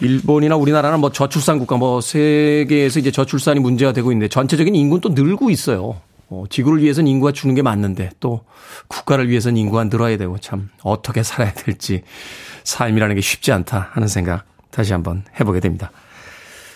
[0.00, 5.08] 일본이나 우리나라는 뭐 저출산 국가 뭐 세계에서 이제 저출산이 문제가 되고 있는데 전체적인 인구는 또
[5.10, 6.00] 늘고 있어요.
[6.28, 8.44] 어, 지구를 위해서는 인구가 주는 게 맞는데 또
[8.88, 12.02] 국가를 위해서는 인구가 늘어야 되고 참 어떻게 살아야 될지
[12.64, 15.90] 삶이라는 게 쉽지 않다 하는 생각 다시 한번 해보게 됩니다.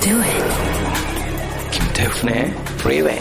[0.00, 1.70] Do it.
[1.70, 3.20] 김태훈의 Freeway.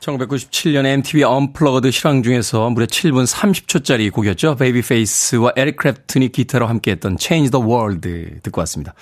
[0.00, 4.56] 1997년 MTV 언플러그드 실황 중에서 무려 7분 30초짜리 곡이었죠.
[4.56, 8.94] 베이비페이스와 에릭 크랩튼이 기타로 함께했던 Change the World 듣고 왔습니다.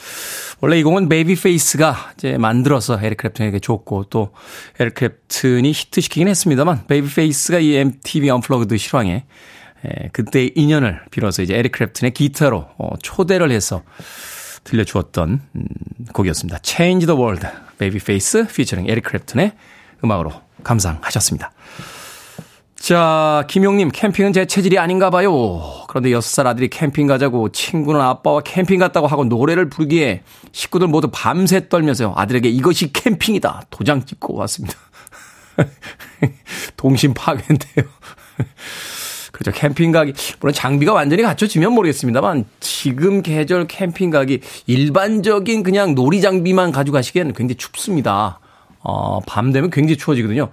[0.61, 4.33] 원래 이 곡은 베이비페이스가 이제 만들어서 에릭 크랩튼에게 줬고 또
[4.79, 9.25] 에릭 크랩튼이 히트시키긴 했습니다만 베이비페이스가 이 MTV 언플러그드 실황에
[9.85, 13.83] 에, 그때의 인연을 빌어서 이제 에릭 크랩튼의 기타로 어, 초대를 해서
[14.65, 15.65] 들려주었던 음,
[16.13, 16.59] 곡이었습니다.
[16.63, 17.47] Change the World,
[17.79, 19.53] 베이비페이스 피처링 에릭 크랩튼의
[20.05, 21.53] 음악으로 감상하셨습니다.
[22.77, 25.85] 자, 김용님, 캠핑은 제 체질이 아닌가 봐요.
[25.87, 31.69] 그런데 6살 아들이 캠핑 가자고 친구는 아빠와 캠핑 갔다고 하고 노래를 부르기에 식구들 모두 밤새
[31.69, 32.15] 떨면서요.
[32.17, 33.65] 아들에게 이것이 캠핑이다.
[33.69, 34.77] 도장 찍고 왔습니다.
[36.79, 37.85] 동심 파괴인데요.
[39.33, 39.57] 그렇죠.
[39.57, 46.73] 캠핑 가기, 물론 장비가 완전히 갖춰지면 모르겠습니다만, 지금 계절 캠핑 가기, 일반적인 그냥 놀이 장비만
[46.73, 48.41] 가지고 가시기에는 굉장히 춥습니다.
[48.83, 50.51] 어, 밤 되면 굉장히 추워지거든요.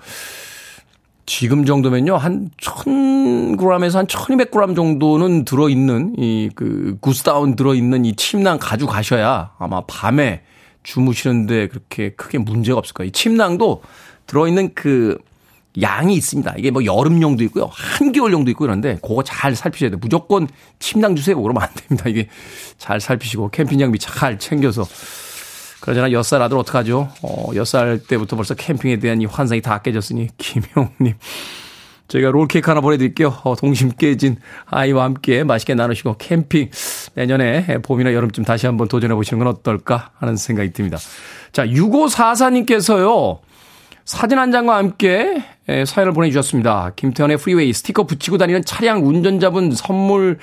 [1.25, 9.51] 지금 정도면요, 한 1000g에서 한 1200g 정도는 들어있는, 이, 그, 구스다운 들어있는 이 침낭 가져가셔야
[9.59, 10.43] 아마 밤에
[10.83, 13.09] 주무시는데 그렇게 크게 문제가 없을 거예요.
[13.09, 13.83] 이 침낭도
[14.25, 15.17] 들어있는 그,
[15.81, 16.55] 양이 있습니다.
[16.57, 17.69] 이게 뭐 여름용도 있고요.
[17.71, 19.99] 한겨울용도 있고 그런데 그거 잘 살피셔야 돼요.
[20.01, 20.47] 무조건
[20.79, 21.39] 침낭 주세요.
[21.41, 22.09] 그러면 안 됩니다.
[22.09, 22.27] 이게
[22.77, 24.85] 잘 살피시고 캠핑 장비 잘 챙겨서
[25.81, 27.09] 그러잖아, 엿살 아들 어떡하죠?
[27.21, 31.13] 어, 엿살 때부터 벌써 캠핑에 대한 이 환상이 다 깨졌으니, 김용님.
[32.07, 33.37] 저희가 롤케이크 하나 보내드릴게요.
[33.43, 36.71] 어, 동심 깨진 아이와 함께 맛있게 나누시고 캠핑
[37.15, 40.97] 내년에 봄이나 여름쯤 다시 한번 도전해 보시는 건 어떨까 하는 생각이 듭니다.
[41.51, 43.39] 자, 6544님께서요.
[44.07, 45.43] 사진 한 장과 함께
[45.85, 46.93] 사연을 보내주셨습니다.
[46.95, 50.37] 김태훈의 프리웨이 스티커 붙이고 다니는 차량 운전자분 선물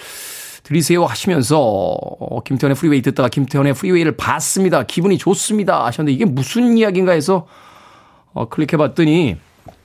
[0.65, 4.83] 드리세요 하시면서 어, 김태훈의 프리웨이 듣다가 김태훈의 프리웨이를 봤습니다.
[4.83, 7.47] 기분이 좋습니다 하셨는데 이게 무슨 이야기인가 해서
[8.35, 9.39] 어, 클릭해 봤더니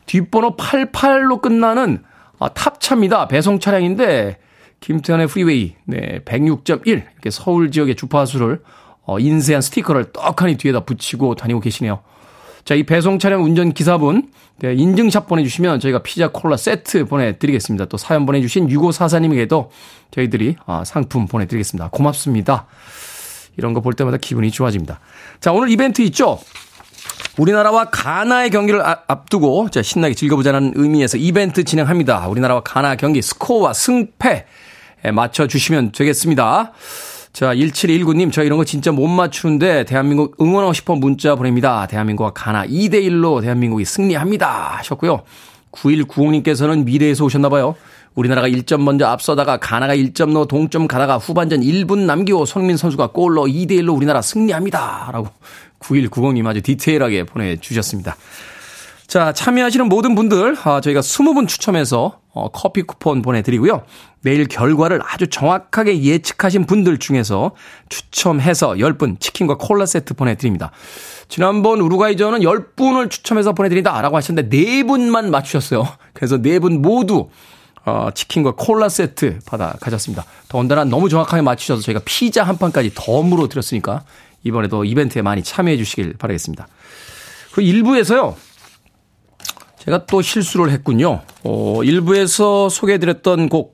[0.07, 2.03] 뒷번호 88로 끝나는
[2.37, 3.29] 아, 탑차입니다.
[3.29, 4.39] 배송 차량인데
[4.81, 8.61] 김태훈의 프리웨이 네, 106.1 이렇게 서울 지역의 주파수를
[9.05, 12.01] 어, 인쇄한 스티커를 떡하니 뒤에다 붙이고 다니고 계시네요.
[12.65, 17.85] 자, 이 배송 차량 운전 기사분 네, 인증샷 보내주시면 저희가 피자 콜라 세트 보내드리겠습니다.
[17.85, 19.69] 또 사연 보내주신 6544님에게도
[20.11, 21.89] 저희들이 아, 상품 보내드리겠습니다.
[21.89, 22.67] 고맙습니다.
[23.57, 24.99] 이런 거 볼 때마다 기분이 좋아집니다.
[25.39, 26.39] 자, 오늘 이벤트 있죠?
[27.37, 32.27] 우리나라와 가나의 경기를 아, 앞두고 자, 신나게 즐겨보자는 의미에서 이벤트 진행합니다.
[32.27, 34.45] 우리나라와 가나 경기 스코어와 승패
[35.13, 36.73] 맞춰주시면 되겠습니다.
[37.31, 41.87] 자, 1719님, 저 이런 거 진짜 못 맞추는데 대한민국 응원하고 싶어 문자 보냅니다.
[41.87, 44.77] 대한민국과 가나 2대1로 대한민국이 승리합니다.
[44.77, 45.21] 하셨고요.
[45.71, 47.75] 9190님께서는 미래에서 오셨나봐요.
[48.15, 53.45] 우리나라가 1점 먼저 앞서다가 가나가 1점 넣어 동점 가다가 후반전 1분 남기고 손민 선수가 골로
[53.45, 55.09] 2대1로 우리나라 승리합니다.
[55.13, 55.29] 라고
[55.79, 58.17] 9190님 아주 디테일하게 보내주셨습니다.
[59.07, 63.83] 자, 참여하시는 모든 분들, 아, 저희가 20분 추첨해서 어, 커피 쿠폰 보내드리고요.
[64.21, 67.51] 내일 결과를 아주 정확하게 예측하신 분들 중에서
[67.88, 70.71] 추첨해서 10분 치킨과 콜라 세트 보내드립니다.
[71.29, 75.88] 지난번 우루과이전은 10분을 추첨해서 보내드린다 라고 하셨는데 4분만 맞추셨어요.
[76.13, 77.29] 그래서 4분 모두
[77.86, 80.25] 어, 치킨과 콜라 세트 받아 가졌습니다.
[80.49, 84.03] 더군다나 너무 정확하게 맞추셔서 저희가 피자 한 판까지 덤으로 드렸으니까
[84.43, 86.67] 이번에도 이벤트에 많이 참여해 주시길 바라겠습니다.
[87.53, 88.36] 그 1부에서요.
[89.79, 91.21] 제가 또 실수를 했군요.
[91.43, 93.73] 어, 1부에서 소개해드렸던 곡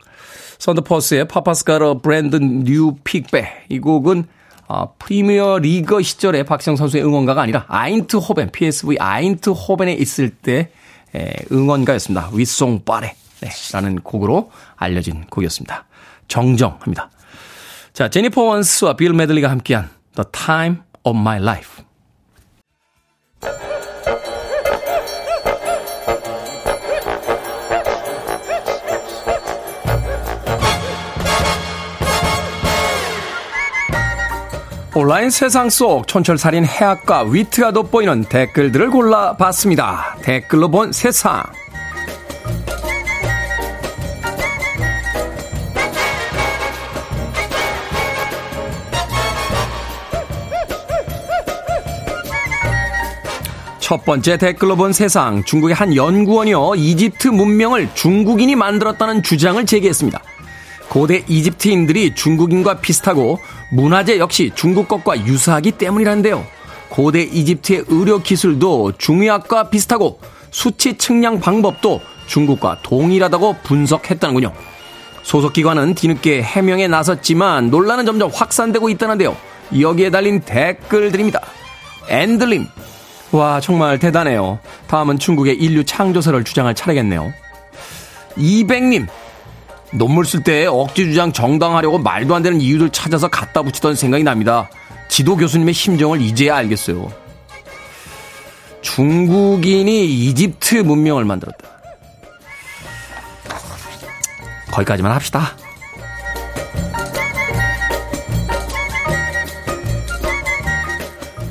[0.59, 4.25] 썬더퍼스의 Papa's Got a Brand New Pigbag 이 곡은
[4.67, 10.71] 어, 프리미어 리거 시절에 박지성 선수의 응원가가 아니라 아인트호벤 PSV 아인트호벤에 있을 때
[11.15, 12.31] 에, 응원가였습니다.
[12.33, 15.85] 위송 빠레 네, 라는 곡으로 알려진 곡이었습니다.
[16.27, 17.11] 정정합니다.
[17.93, 21.83] 자, 제니퍼 원스와 빌 메들리가 함께한 The Time of My Life.
[34.97, 40.15] 온라인 세상 속 촌철살인 해학과 위트가 돋보이는 댓글들을 골라봤습니다.
[40.21, 41.43] 댓글로 본 세상.
[53.79, 55.43] 첫 번째 댓글로 본 세상.
[55.43, 56.75] 중국의 한 연구원이요.
[56.75, 60.21] 이집트 문명을 중국인이 만들었다는 주장을 제기했습니다.
[60.89, 63.39] 고대 이집트인들이 중국인과 비슷하고
[63.71, 66.45] 문화재 역시 중국 것과 유사하기 때문이란데요.
[66.89, 70.19] 고대 이집트의 의료 기술도 중의학과 비슷하고
[70.51, 74.53] 수치 측량 방법도 중국과 동일하다고 분석했다는군요.
[75.23, 79.35] 소속 기관은 뒤늦게 해명에 나섰지만 논란은 점점 확산되고 있다는데요.
[79.79, 81.41] 여기에 달린 댓글들입니다.
[82.07, 82.67] 앤들림,
[83.31, 84.59] 와, 정말 대단해요.
[84.87, 87.33] 다음은 중국의 인류 창조설을 주장할 차례겠네요.
[88.37, 89.07] 200님,
[89.97, 94.69] 논문 쓸 때 억지 주장 정당하려고 말도 안 되는 이유를 찾아서 갖다 붙이던 생각이 납니다.
[95.07, 97.11] 지도 교수님의 심정을 이제야 알겠어요.
[98.81, 101.69] 중국인이 이집트 문명을 만들었다.
[104.71, 105.55] 거기까지만 합시다.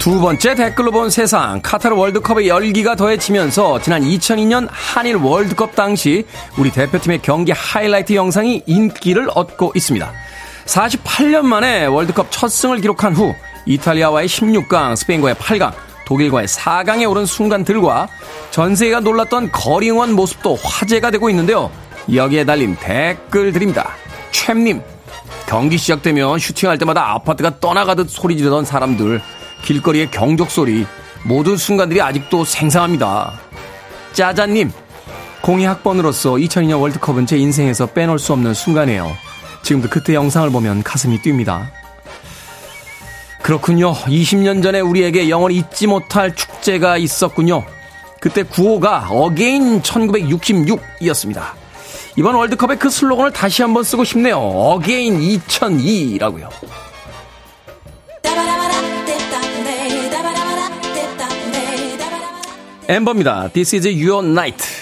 [0.05, 6.27] 두 번째 댓글로 본 세상 카타르 월드컵의 열기가 더해지면서 지난 2002년 한일 월드컵 당시
[6.59, 10.13] 우리 대표팀의 경기 하이라이트 영상이 인기를 얻고 있습니다.
[10.67, 15.73] 48년 만에 월드컵 첫 승을 기록한 후 이탈리아와의 16강, 스페인과의 8강,
[16.05, 18.09] 독일과의 4강에 오른 순간들과
[18.51, 21.71] 전 세계가 놀랐던 거리 응원 모습도 화제가 되고 있는데요.
[22.13, 23.89] 여기에 달린 댓글들입니다.
[24.33, 24.83] 챔님,
[25.47, 29.23] 경기 시작되면 슈팅할 때마다 아파트가 떠나가듯 소리 지르던 사람들
[29.65, 30.87] 길거리의 경적 소리,
[31.25, 33.33] 모든 순간들이 아직도 생생합니다.
[34.13, 34.71] 짜자님,
[35.41, 39.17] 02학번으로서 2002년 월드컵은 제 인생에서 빼놓을 수 없는 순간이에요.
[39.63, 41.67] 지금도 그때 영상을 보면 가슴이 뜁니다.
[43.43, 43.93] 그렇군요.
[43.93, 47.65] 20년 전에 우리에게 영원히 잊지 못할 축제가 있었군요.
[48.21, 51.43] 그때 구호가 Again 1966이었습니다.
[52.17, 54.39] 이번 월드컵의 그 슬로건을 다시 한번 쓰고 싶네요.
[54.39, 56.49] Again 2002라고요.
[62.88, 63.50] 엠버입니다.
[63.54, 64.73] This is your night.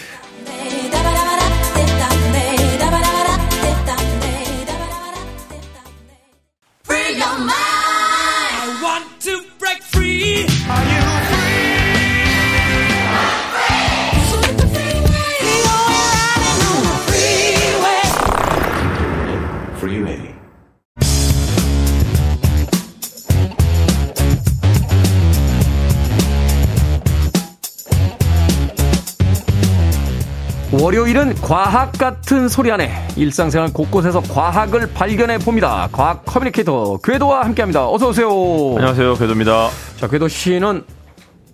[30.83, 35.89] 월요일은 과학 같은 소리 안에 일상생활 곳곳에서 과학을 발견해 봅니다.
[35.93, 37.89] 과학 커뮤니케이터 궤도와 함께합니다.
[37.89, 38.29] 어서 오세요.
[38.75, 39.69] 안녕하세요, 궤도입니다.
[39.99, 40.83] 자, 궤도 씨는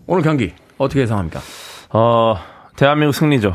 [0.07, 1.41] 오늘 경기 어떻게 예상합니까?
[1.91, 2.37] 어,
[2.77, 3.55] 대한민국 승리죠.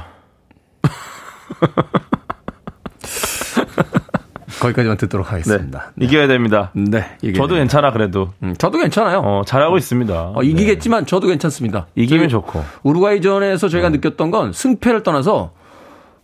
[4.62, 5.92] 거기까지만 듣도록 하겠습니다.
[5.96, 6.70] 네, 이겨야 됩니다.
[6.76, 7.58] 네, 이겨야 저도 됩니다.
[7.62, 8.32] 괜찮아 그래도.
[8.44, 9.22] 음, 저도 괜찮아요.
[9.22, 10.34] 어, 잘하고 있습니다.
[10.36, 11.08] 어, 이기겠지만 네.
[11.08, 11.88] 저도 괜찮습니다.
[11.96, 12.64] 이기면 좋고.
[12.84, 13.96] 우루과이전에서 저희가 네.
[13.98, 15.63] 느꼈던 건 승패를 떠나서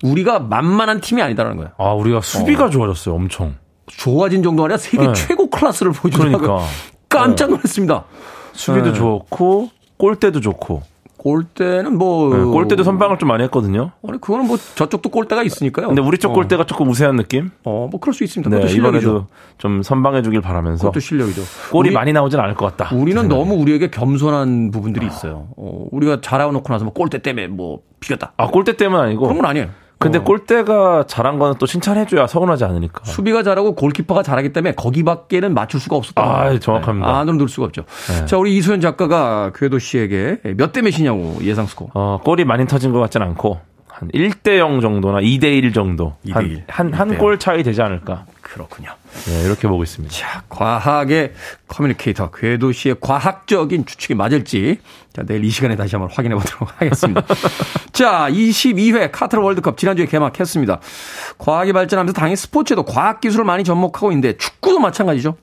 [0.03, 1.71] 우리가 만만한 팀이 아니다라는 거예요.
[1.77, 2.69] 아, 우리가 수비가 어.
[2.69, 3.55] 좋아졌어요, 엄청.
[3.87, 5.13] 좋아진 정도 아니라 세계 네.
[5.13, 6.37] 최고 클래스를 보여주더라고요.
[6.39, 6.65] 그러니까.
[7.09, 8.05] 깜짝 놀랐습니다.
[8.53, 8.93] 수비도 네.
[8.93, 10.83] 좋고, 골대도 좋고.
[11.17, 13.91] 골대는 뭐 네, 골대도 선방을 좀 많이 했거든요.
[14.07, 15.87] 아니 그거는 뭐 저쪽도 골대가 있으니까요.
[15.87, 16.33] 근데 우리 쪽 어.
[16.33, 17.51] 골대가 조금 우세한 느낌?
[17.65, 18.57] 어, 뭐 그럴 수 있습니다.
[18.57, 18.73] 네.
[18.73, 19.27] 이번에도
[19.57, 21.41] 좀 선방해 주길 바라면서 그것도 실력이죠.
[21.73, 22.95] 골이 우리- 많이 나오진 않을 것 같다.
[22.95, 23.37] 우리는 생각이.
[23.37, 25.49] 너무 우리에게 겸손한 부분들이 있어요.
[25.57, 28.31] 어, 우리가 잘하고 놓고 나서 뭐 골대 때문에 뭐 비겼다.
[28.37, 29.67] 아 골대 때문 아니고 그런 건 아니에요.
[29.99, 30.23] 근데 어.
[30.23, 33.03] 골대가 잘한 거는 또 칭찬해줘야 서운하지 않으니까.
[33.03, 36.21] 수비가 잘하고 골키퍼가 잘하기 때문에 거기밖에는 맞출 수가 없었다.
[36.23, 37.05] 아, 정확합니다.
[37.05, 37.83] 네, 안으로 넣을 수가 없죠.
[38.07, 38.25] 네.
[38.25, 41.89] 자, 우리 이소연 작가가 궤도 씨에게 몇 대 몇이냐고 예상 스코어.
[41.93, 46.33] 어, 골이 많이 터진 것 같진 않고 한 1대 0 정도나 2대 1 정도 2대
[46.33, 46.63] 한 1.
[46.69, 48.25] 한한 1대 골 차이 되지 않을까.
[48.53, 48.89] 그렇군요.
[49.27, 50.13] 네, 이렇게 보고 있습니다.
[50.13, 51.33] 자, 과학의
[51.67, 54.79] 커뮤니케이터 궤도 씨의 과학적인 추측이 맞을지
[55.13, 57.23] 자, 내일 이 시간에 다시 한번 확인해 보도록 하겠습니다.
[57.93, 60.79] 자, 22회 카타르 월드컵 지난주에 개막했습니다.
[61.37, 65.37] 과학이 발전하면서 당연히 스포츠에도 과학 기술을 많이 접목하고 있는데 축구도 마찬가지죠.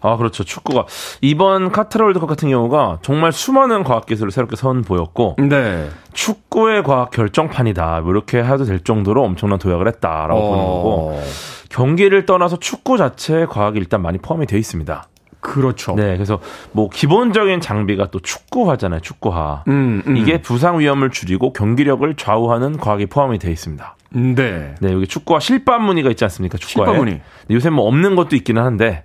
[0.00, 0.44] 아, 그렇죠.
[0.44, 0.86] 축구가
[1.20, 5.88] 이번 카타르 월드컵 같은 경우가 정말 수많은 과학 기술을 새롭게 선보였고 네.
[6.12, 8.00] 축구의 과학 결정판이다.
[8.02, 11.20] 뭐 이렇게 해도 될 정도로 엄청난 도약을 했다라고 보는 거고
[11.68, 15.04] 경기를 떠나서 축구 자체에 과학이 일단 많이 포함이 되어 있습니다.
[15.40, 15.94] 그렇죠.
[15.94, 16.40] 네, 그래서
[16.72, 19.00] 뭐 기본적인 장비가 또 축구화잖아요.
[19.00, 19.64] 축구화.
[19.68, 20.16] 음, 음.
[20.16, 23.96] 이게 부상 위험을 줄이고 경기력을 좌우하는 과학이 포함이 되어 있습니다.
[24.10, 24.74] 네.
[24.80, 26.58] 네, 여기 축구화 실밥 무늬가 있지 않습니까?
[26.58, 26.86] 축구화에.
[26.92, 27.20] 실밥 무늬.
[27.50, 29.04] 요새 뭐 없는 것도 있기는 한데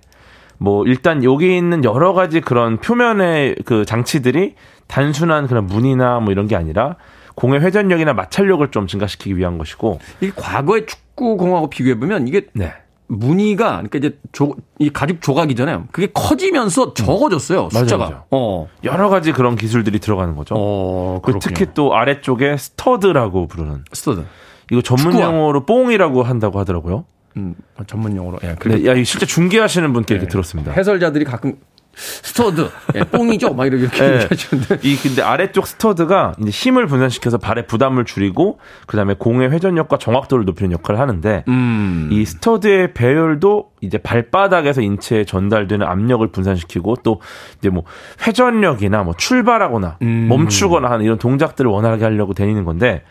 [0.58, 4.54] 뭐 일단 여기 있는 여러 가지 그런 표면의 그 장치들이
[4.86, 6.96] 단순한 그런 무늬나 뭐 이런 게 아니라
[7.34, 9.98] 공의 회전력이나 마찰력을 좀 증가시키기 위한 것이고.
[10.20, 12.72] 이 과거의 축구 공하고 비교해 보면 이게 네.
[13.06, 15.88] 무늬가 그러니까 이제 조, 이 가죽 조각이잖아요.
[15.92, 17.68] 그게 커지면서 적어졌어요.
[17.70, 18.06] 숫자가.
[18.06, 18.10] 음.
[18.10, 18.24] 맞아요.
[18.30, 18.68] 어.
[18.82, 20.54] 여러 가지 그런 기술들이 들어가는 거죠.
[20.56, 24.24] 어, 그 특히 또 아래쪽에 스터드라고 부르는 스터드.
[24.70, 25.26] 이거 전문 축구화.
[25.26, 27.04] 용어로 뽕이라고 한다고 하더라고요.
[27.36, 27.54] 음,
[27.86, 28.38] 전문 용어로.
[28.44, 28.54] 예.
[28.54, 30.72] 네, 야, 이거 실제 중계하시는 분께 이렇게 들었습니다.
[30.72, 31.56] 해설자들이 가끔
[31.96, 34.14] 스터드, 예, 뽕이죠, 막 이렇게 네.
[34.14, 34.78] 얘기하시는데.
[34.82, 40.44] 이 근데 아래쪽 스터드가 이제 힘을 분산시켜서 발의 부담을 줄이고 그 다음에 공의 회전력과 정확도를
[40.44, 42.08] 높이는 역할을 하는데 음.
[42.10, 47.20] 이 스터드의 배열도 이제 발바닥에서 인체에 전달되는 압력을 분산시키고 또
[47.58, 47.84] 이제 뭐
[48.26, 50.26] 회전력이나 뭐 출발하거나 음.
[50.28, 53.04] 멈추거나 하는 이런 동작들을 원활하게 하려고 되는 건데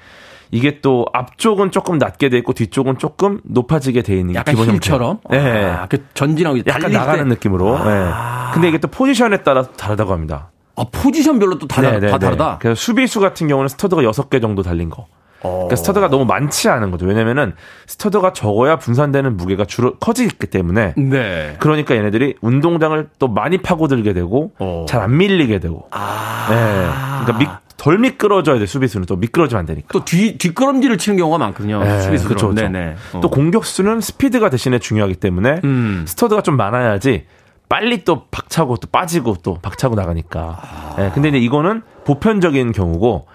[0.54, 4.76] 이게 또 앞쪽은 조금 낮게 돼 있고 뒤쪽은 조금 높아지게 돼 있는 게 약간 기본
[4.76, 5.20] 힐처럼.
[5.24, 5.38] 형태.
[5.42, 5.66] 네.
[5.66, 7.30] 아, 그 전진하고 약간 나가는 때.
[7.30, 7.84] 느낌으로.
[7.84, 8.10] 네.
[8.54, 10.52] 근데 이게 또 포지션에 따라 다르다고 합니다.
[10.76, 12.26] 아, 포지션별로 또 다, 네, 네, 다 네.
[12.26, 12.60] 다르다.
[12.62, 15.08] 그래서 수비수 같은 경우는 스터드가 6개 정도 달린 거.
[15.42, 17.06] 그러니까 스터드가 너무 많지 않은 거죠.
[17.06, 17.54] 왜냐면은
[17.88, 21.56] 스터드가 적어야 분산되는 무게가 줄어 커지기 때문에 네.
[21.60, 24.86] 그러니까 얘네들이 운동장을 또 많이 파고들게 되고 어.
[24.88, 25.88] 잘안 밀리게 되고.
[25.92, 26.48] 아.
[26.50, 27.26] 네.
[27.26, 29.88] 그러니까 미, 덜 미끄러져야 돼 수비수는 또 미끄러지면 안 되니까.
[29.92, 31.84] 또 뒤, 뒷걸음질을 치는 경우가 많거든요.
[31.84, 32.10] 네.
[32.10, 32.54] 그쵸, 그쵸.
[32.54, 32.96] 네네.
[33.14, 33.20] 어.
[33.22, 36.06] 또 공격수는 스피드가 대신에 중요하기 때문에 음.
[36.08, 37.26] 스터드가 좀 많아야지
[37.70, 40.96] 빨리 또 박차고 또 빠지고 또 박차고 나가니까.
[41.00, 43.28] 예, 근데 이제 이거는 보편적인 경우고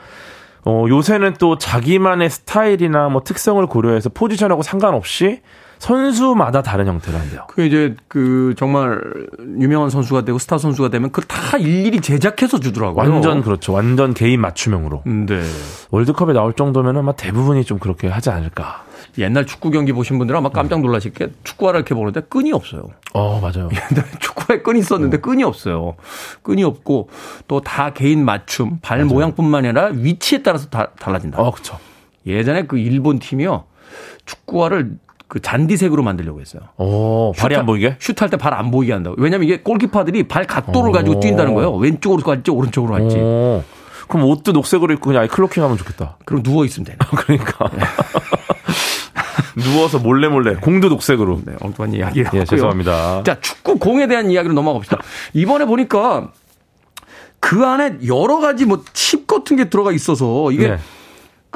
[0.65, 5.41] 어, 요새는 또 자기만의 스타일이나 뭐 특성을 고려해서 포지션하고 상관없이
[5.79, 7.47] 선수마다 다른 형태를 한대요.
[7.49, 9.01] 그 이제 그 정말
[9.61, 13.11] 유명한 선수가 되고 스타 선수가 되면 그걸 다 일일이 제작해서 주더라고요.
[13.11, 13.73] 완전 그렇죠.
[13.73, 15.03] 완전 개인 맞춤형으로.
[15.07, 15.43] 네.
[15.91, 18.85] 월드컵에 나올 정도면 아마 대부분이 좀 그렇게 하지 않을까.
[19.19, 22.89] 옛날 축구 경기 보신 분들은 아마 깜짝 놀라실 게 축구화를 이렇게 보는데 끈이 없어요.
[23.15, 23.69] 어, 맞아요.
[23.93, 25.95] 옛날에 축구화에 끈이 있었는데 끈이 없어요.
[26.43, 27.09] 끈이 없고
[27.49, 31.39] 또 다 개인 맞춤, 발 모양뿐만 아니라 위치에 따라서 다 달라진다.
[31.39, 31.79] 어, 그쵸.
[32.27, 33.65] 예전에 그 일본 팀이요.
[34.27, 34.93] 축구화를
[35.29, 36.63] 그 잔디색으로 만들려고 했어요.
[36.79, 37.97] 어, 발이 안 보이게?
[37.99, 39.17] 슛할 때 발 안 보이게 한다고.
[39.19, 41.73] 왜냐면 이게 골키퍼들이 발 각도를 가지고 뛴다는 거예요.
[41.75, 43.17] 왼쪽으로 갈지 오른쪽으로 갈지.
[43.21, 43.63] 어.
[44.09, 46.17] 그럼 옷도 녹색으로 입고 그냥 아예 클로킹 하면 좋겠다.
[46.25, 46.97] 그럼 누워 있으면 되네.
[47.15, 47.71] 그러니까.
[49.57, 51.41] 누워서 몰래 몰래 공도 녹색으로.
[51.45, 53.23] 네, 엉뚱한 이야기가 예, 죄송합니다.
[53.25, 54.99] 자, 축구 공에 대한 이야기로 넘어가 봅시다.
[55.35, 56.31] 이번에 보니까
[57.41, 60.79] 그 안에 여러 가지 뭐 칩 같은 게 들어가 있어서 이게 네.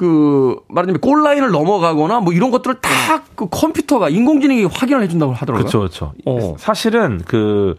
[0.02, 5.62] 그 말하자면 골라인을 넘어가거나 뭐 이런 것들을 다 그 컴퓨터가 인공지능이 확인을 해준다고 하더라고요.
[5.62, 6.12] 그렇죠, 그렇죠.
[6.26, 6.54] 어.
[6.58, 7.76] 사실은 그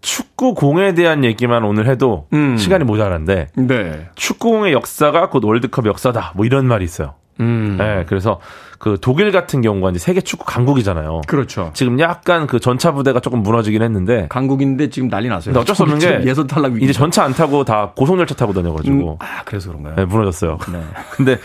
[0.00, 2.56] 축구 공에 대한 얘기만 오늘 해도 음.
[2.56, 4.08] 시간이 모자란데 네.
[4.14, 6.32] 축구공의 역사가 곧 월드컵 역사다.
[6.36, 7.14] 뭐 이런 말이 있어요.
[7.40, 7.76] 음.
[7.78, 8.40] 네, 그래서
[8.78, 11.22] 그 독일 같은 경우가 이제 세계 축구 강국이잖아요.
[11.26, 11.70] 그렇죠.
[11.74, 15.58] 지금 약간 그 전차 부대가 조금 무너지긴 했는데 강국인데 지금 난리 났어요.
[15.58, 16.80] 어쩔 수 없는 게 예선 탈락.
[16.80, 19.96] 이제 전차 안 타고 다 고속열차 타고 다녀가지고 음, 아 그래서 그런가요?
[19.96, 20.58] 네, 무너졌어요.
[20.72, 20.80] 네.
[21.10, 21.38] 근데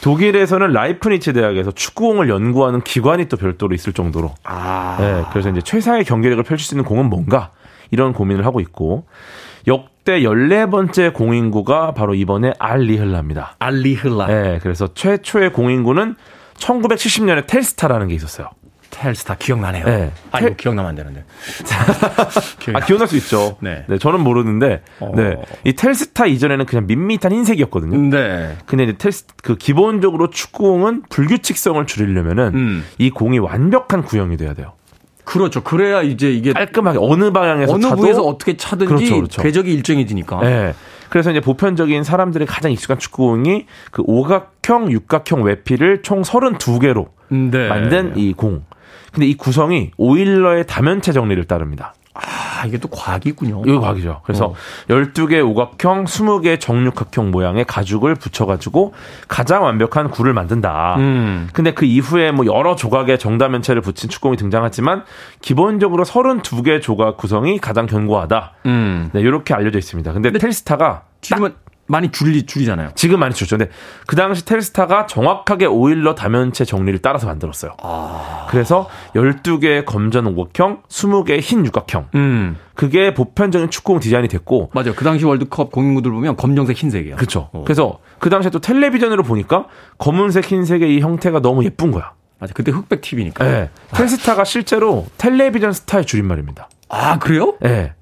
[0.00, 4.96] 독일에서는 라이프니츠 대학에서 축구공을 연구하는 기관이 또 별도로 있을 정도로 아.
[4.98, 7.50] 네, 그래서 이제 최상의 경기력을 펼칠 수 있는 공은 뭔가
[7.92, 9.06] 이런 고민을 하고 있고
[9.66, 13.56] 역대 14번째 공인구가 바로 이번에 알리흘라입니다.
[13.58, 14.26] 알리흘라.
[14.26, 16.16] 네, 그래서 최초의 공인구는
[16.54, 18.48] 1970년에 텔스타라는 게 있었어요.
[18.92, 19.86] 텔스타 기억나네요.
[19.86, 20.12] 네.
[20.30, 21.24] 아니, 뭐 기억나면 안 되는데.
[22.74, 23.56] 아, 기억날 수 있죠.
[23.60, 23.84] 네.
[23.88, 23.98] 네.
[23.98, 25.12] 저는 모르는데, 어.
[25.16, 25.36] 네.
[25.64, 28.10] 이 텔스타 이전에는 그냥 밋밋한 흰색이었거든요.
[28.10, 28.56] 네.
[28.66, 32.84] 근데 이제 텔스, 그 기본적으로 축구공은 불규칙성을 줄이려면은 음.
[32.98, 34.74] 이 공이 완벽한 구형이 돼야 돼요.
[35.32, 35.62] 그렇죠.
[35.62, 39.42] 그래야 이제 이게 깔끔하게 어느 방향에서 어느 부에서 어떻게 차든지 그렇죠, 그렇죠.
[39.42, 40.40] 궤적이 일정해지니까.
[40.40, 40.74] 네.
[41.08, 47.68] 그래서 이제 보편적인 사람들이 가장 익숙한 축구공이 그 오각형, 육각형 외피를 총 32개로 네.
[47.68, 48.64] 만든 이 공.
[49.12, 51.94] 근데 이 구성이 오일러의 다면체 정리를 따릅니다.
[52.14, 53.62] 아, 이게 또 과학이군요.
[53.66, 54.20] 이거 과학이죠.
[54.24, 54.54] 그래서 어.
[54.88, 58.92] 12개 오각형, 20개 정육각형 모양의 가죽을 붙여가지고
[59.28, 60.96] 가장 완벽한 굴을 만든다.
[60.98, 61.48] 음.
[61.52, 65.04] 근데 그 이후에 뭐 여러 조각의 정다면체를 붙인 축구공이 등장하지만
[65.40, 68.52] 기본적으로 32개 조각 구성이 가장 견고하다.
[68.66, 69.10] 음.
[69.12, 70.12] 네, 이렇게 알려져 있습니다.
[70.12, 71.54] 근데 텔스타가 지금은
[71.92, 72.90] 많이 줄리 줄이잖아요.
[72.96, 73.56] 지금 많이 줄죠.
[73.58, 73.70] 근데
[74.06, 77.76] 그 당시 텔스타가 정확하게 오일러 다면체 정리를 따라서 만들었어요.
[77.82, 78.46] 아.
[78.50, 82.08] 그래서 12개의 검전 오각형, 20개의 흰 육각형.
[82.14, 82.56] 음.
[82.74, 84.94] 그게 보편적인 축구공 디자인이 됐고 맞아요.
[84.94, 87.16] 그 당시 월드컵 공인구들 보면 검정색 흰색이야.
[87.16, 87.50] 그렇죠.
[87.52, 87.62] 어.
[87.64, 89.66] 그래서 그 당시에 또 텔레비전으로 보니까
[89.98, 92.12] 검은색, 흰색의 이 형태가 너무 예쁜 거야.
[92.38, 92.54] 맞아.
[92.54, 93.44] 그때 흑백 TV니까.
[93.44, 93.70] 네.
[93.92, 96.68] 텔스타가 실제로 텔레비전 스타의 줄임말입니다.
[96.88, 97.54] 아, 그래요?
[97.60, 97.92] 네.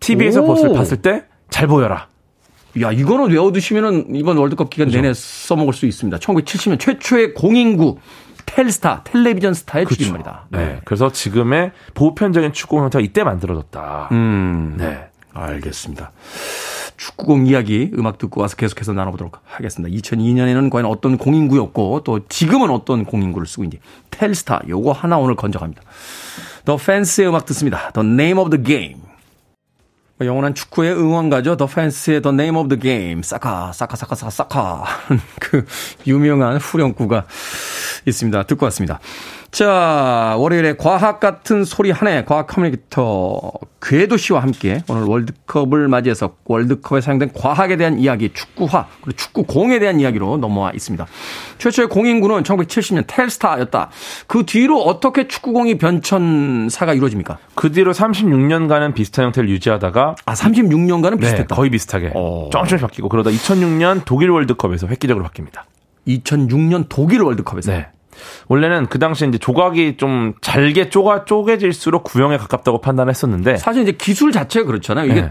[0.00, 0.46] TV에서 오.
[0.48, 2.08] 봤을, 봤을 때 잘 보여라.
[2.80, 6.18] 야, 이거는 외워두시면은 이번 월드컵 기간 내내 써먹을 수 있습니다.
[6.18, 7.98] 1970년 최초의 공인구
[8.46, 10.46] 텔스타, 텔레비전 스타의 줄임말이다.
[10.50, 10.80] 네.
[10.84, 14.08] 그래서 지금의 보편적인 축구 형태가 이때 만들어졌다.
[14.12, 14.74] 음.
[14.78, 15.08] 네.
[15.34, 16.12] 알겠습니다.
[16.96, 19.94] 축구공 이야기 음악 듣고 와서 계속해서 나눠보도록 하겠습니다.
[19.96, 25.82] 2002년에는 과연 어떤 공인구였고 또 지금은 어떤 공인구를 쓰고 있는지 텔스타 요거 하나 오늘 건져갑니다.
[26.64, 27.90] 더 팬스의 음악 듣습니다.
[27.92, 29.07] The Name of the Game.
[30.20, 31.56] 영원한 축구의 응원가죠.
[31.56, 33.22] 더 팬스의 The Name of the Game.
[33.22, 34.84] 사카, 사카, 사카, 사카, 사카.
[35.40, 35.64] 그
[36.06, 37.24] 유명한 후렴구가
[38.06, 38.42] 있습니다.
[38.44, 38.98] 듣고 왔습니다.
[39.50, 47.00] 자, 월요일에 과학 같은 소리 한해 과학 커뮤니케이터 궤도 씨와 함께 오늘 월드컵을 맞이해서 월드컵에
[47.00, 51.06] 사용된 과학에 대한 이야기, 축구화, 그리고 축구공에 대한 이야기로 넘어와 있습니다.
[51.56, 53.90] 최초의 공인구는 1970년 텔스타였다.
[54.26, 57.38] 그 뒤로 어떻게 축구공이 변천사가 이루어집니까?
[57.54, 61.54] 그 뒤로 36년간은 비슷한 형태를 유지하다가 아, 36년간은 네, 비슷했다.
[61.54, 62.50] 거의 비슷하게 어.
[62.52, 65.62] 조금씩 바뀌고 그러다 2006년 독일 월드컵에서 획기적으로 바뀝니다.
[66.06, 67.72] 2006년 독일 월드컵에서.
[67.72, 67.88] 네.
[68.48, 74.32] 원래는 그 당시에 이제 조각이 좀 잘게 쪼가 쪼개질수록 구형에 가깝다고 판단했었는데 사실 이제 기술
[74.32, 75.06] 자체가 그렇잖아요.
[75.10, 75.30] 이게 네.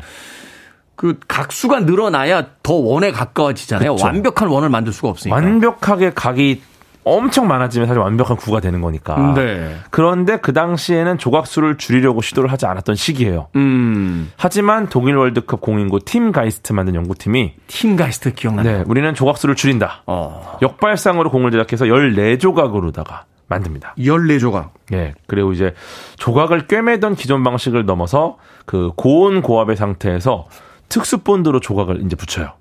[0.96, 3.94] 그 각수가 늘어나야 더 원에 가까워지잖아요.
[3.94, 4.06] 그쵸.
[4.06, 5.36] 완벽한 원을 만들 수가 없으니까.
[5.36, 6.62] 완벽하게 각이
[7.08, 9.34] 엄청 많아지면 사실 완벽한 구가 되는 거니까.
[9.36, 9.76] 네.
[9.90, 13.48] 그런데 그 당시에는 조각수를 줄이려고 시도를 하지 않았던 시기예요.
[13.56, 14.32] 음.
[14.38, 18.64] 하지만 독일 월드컵 공인구 팀 가이스트 만든 연구팀이 팀 가이스트 기억나요?
[18.66, 20.04] 네, 우리는 조각수를 줄인다.
[20.06, 20.58] 어.
[20.62, 23.96] 역발상으로 공을 제작해서 14조각으로다가 만듭니다.
[23.98, 24.70] 14조각.
[24.94, 25.14] 예.
[25.26, 25.74] 그리고 이제
[26.18, 30.48] 조각을 꿰매던 기존 방식을 넘어서 그 고온 고압의 상태에서
[30.90, 32.54] 특수 본드로 조각을 이제 붙여요.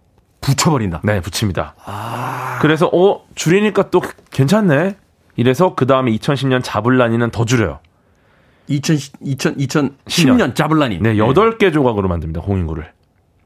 [0.47, 1.01] 붙여버린다.
[1.03, 1.75] 네, 붙입니다.
[2.61, 4.97] 그래서 어 줄이니까 또 괜찮네.
[5.37, 7.81] 이래서 그 다음에 2010년 자블라니는 더 줄여요.
[8.69, 10.99] 2000, 2000, 2010년 자블라니.
[11.01, 12.41] 네, 8개 조각으로 만듭니다.
[12.41, 12.91] 공인구를.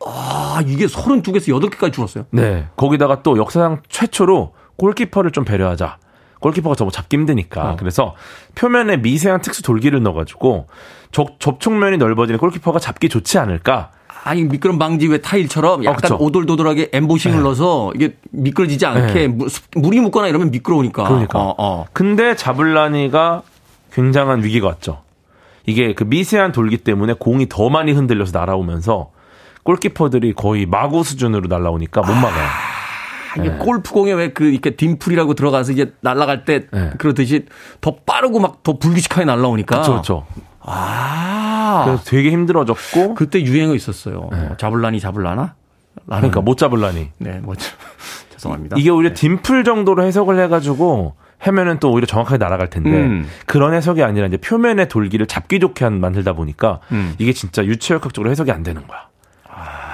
[0.07, 2.24] 아, 이게 32개에서 8개까지 줄었어요.
[2.30, 5.98] 네, 거기다가 또 역사상 최초로 골키퍼를 좀 배려하자.
[6.40, 7.72] 골키퍼가 저거 잡기 힘드니까.
[7.72, 7.76] 어.
[7.76, 8.14] 그래서
[8.55, 10.68] 표면에 미세한 특수 돌기를 넣어가지고
[11.12, 13.90] 접, 접촉면이 넓어지는 골키퍼가 잡기 좋지 않을까.
[14.25, 16.16] 아니, 미끄럼 방지 왜 타일처럼 약간 그쵸.
[16.21, 19.29] 오돌도돌하게 엠보싱을 넣어서 이게 미끄러지지 않게 네.
[19.29, 21.05] 물- 물이 묻거나 이러면 미끄러우니까.
[21.05, 21.39] 그러니까.
[21.39, 21.87] 어, 어.
[21.93, 23.43] 근데 자블라니가
[23.93, 25.03] 굉장한 위기가 왔죠.
[25.66, 29.11] 이게 그 미세한 돌기 때문에 공이 더 많이 흔들려서 날아오면서
[29.62, 32.49] 골키퍼들이 거의 마구 수준으로 날아오니까 못 막아요.
[33.39, 36.91] 이게 골프공에 왜 그 이렇게 딤플이라고 들어가서 이제 날아갈 때 네.
[36.99, 37.47] 그러듯이
[37.81, 39.83] 더 빠르고 막 더 불규칙하게 날아오니까.
[39.83, 40.27] 그렇죠.
[40.61, 41.82] 아.
[41.86, 44.28] 그래서 되게 힘들어졌고 그때 유행어 있었어요.
[44.32, 45.54] 어, 자블라니 자블라나?
[46.06, 46.20] 라는.
[46.30, 47.11] 그러니까 못 자블라니.
[47.18, 47.54] 네, 뭐
[48.30, 48.76] 죄송합니다.
[48.78, 53.26] 이게 오히려 딤플 정도로 해석을 해가지고 하면은 또 오히려 정확하게 날아갈 텐데 음.
[53.46, 57.14] 그런 해석이 아니라 이제 표면의 돌기를 잡기 좋게 한- 만들다 보니까 음.
[57.18, 59.08] 이게 진짜 유체역학적으로 해석이 안 되는 거야.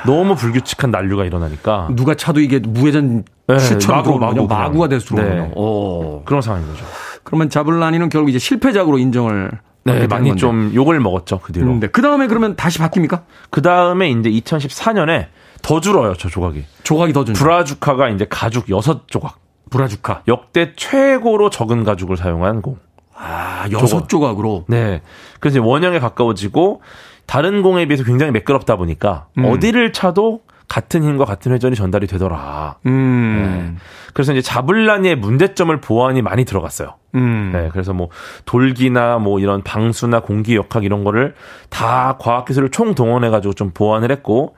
[0.05, 4.19] 너무 불규칙한 난류가 일어나니까 누가 차도 이게 무회전 네, 슈처럼 마구.
[4.21, 4.47] 마구.
[4.47, 5.43] 마구가 돼서 들어오네요.
[5.47, 5.53] 네.
[5.57, 6.23] 오.
[6.25, 6.85] 그런 상황인 거죠.
[7.27, 9.51] 그러면 자블라니는 결국 이제 실패작으로 인정을
[9.85, 10.37] 네, 많이 건데.
[10.41, 11.67] 좀 욕을 먹었죠 그 뒤로.
[11.67, 11.89] 음, 네.
[11.89, 13.23] 그 다음에 그러면 다시 바뀝니까?
[13.51, 15.27] 그 다음에 이제 2014년에
[15.61, 16.65] 더 줄어요 저 조각이.
[16.85, 17.39] 조각이 더 준다.
[17.39, 19.33] 브라주카가 이제 가죽 6조각.
[19.71, 20.23] 브라주카.
[20.29, 22.79] 역대 최고로 적은 가죽을 사용한 공.
[23.13, 24.65] 아, 여섯 조각으로.
[24.69, 25.03] 네.
[25.41, 26.83] 그래서 원형에 가까워지고
[27.27, 29.47] 다른 공에 비해서 굉장히 매끄럽다 보니까 음.
[29.47, 32.77] 어디를 차도 같은 힘과 같은 회전이 전달이 되더라.
[32.87, 33.75] 음.
[33.77, 33.83] 네.
[34.13, 36.95] 그래서 이제 자블라니의 문제점을 보완이 많이 들어갔어요.
[37.15, 37.51] 음.
[37.53, 38.09] 네, 그래서 뭐
[38.45, 41.35] 돌기나 뭐 이런 방수나 공기 역학 이런 거를
[41.69, 44.57] 다 과학 기술을 총 동원해 가지고 좀 보완을 했고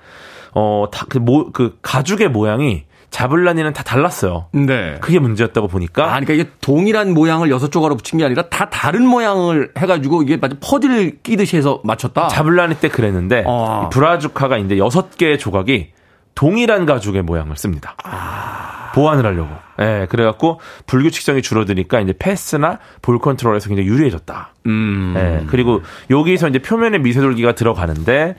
[0.53, 4.47] 어다그모그 그 가죽의 모양이 자블라니는 다 달랐어요.
[4.53, 4.99] 네.
[5.01, 6.05] 그게 문제였다고 보니까.
[6.05, 10.37] 아, 그러니까 이게 동일한 모양을 여섯 조각으로 붙인 게 아니라 다 다른 모양을 해가지고 이게
[10.37, 12.29] 마치 퍼즐 끼듯이 해서 맞췄다.
[12.29, 13.89] 자블라니 때 그랬는데 어.
[13.93, 15.93] 브라주카가 이제 여섯 개의 조각이
[16.39, 17.97] 동일한 가죽의 모양을 씁니다.
[18.05, 18.93] 아.
[18.95, 19.51] 보완을 하려고.
[19.81, 24.55] 예, 네, 그래갖고 불규칙성이 줄어드니까 이제 패스나 볼 컨트롤에서 굉장히 유리해졌다.
[24.67, 25.15] 음.
[25.17, 28.37] 예, 네, 그리고 여기서 이제 표면에 미세돌기가 들어가는데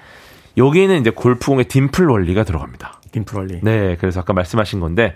[0.55, 2.98] 여기는 이제 골프공의 딤플 원리가 들어갑니다.
[3.11, 3.61] 딤플.
[3.63, 5.15] 네, 그래서 아까 말씀하신 건데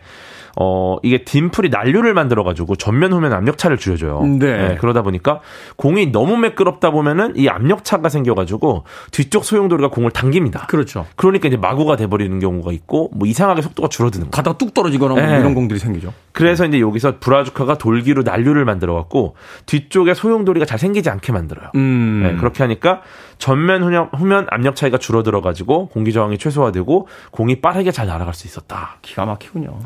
[0.56, 4.22] 어, 이게 딤플이 난류를 만들어 가지고 전면 후면 압력차를 줄여줘요.
[4.40, 4.68] 네.
[4.70, 4.78] 네.
[4.80, 5.42] 그러다 보니까
[5.78, 10.68] 공이 너무 매끄럽다 보면은 이 압력차가 생겨 가지고 뒤쪽 소용돌이가 공을 당깁니다.
[10.68, 11.08] 그렇죠.
[11.16, 14.32] 그러니까 이제 마구가 돼 버리는 경우가 있고 뭐 이상하게 속도가 줄어드는 거.
[14.32, 15.40] 가다가 뚝 떨어지거나 뭐 네.
[15.40, 16.14] 이런 공들이 생기죠.
[16.34, 19.36] 그래서 이제 여기서 브라주카가 돌기로 난류를 만들어 갖고
[19.66, 21.70] 뒤쪽에 소용돌이가 잘 생기지 않게 만들어요.
[21.76, 22.22] 음.
[22.24, 23.02] 네, 그렇게 하니까
[23.40, 28.48] 전면 후면, 후면 압력 차이가 줄어들어 가지고 공기 저항이 최소화되고 공이 빠르게 잘 날아갈 수
[28.48, 28.98] 있었다.
[29.02, 29.80] 기가 막히군요.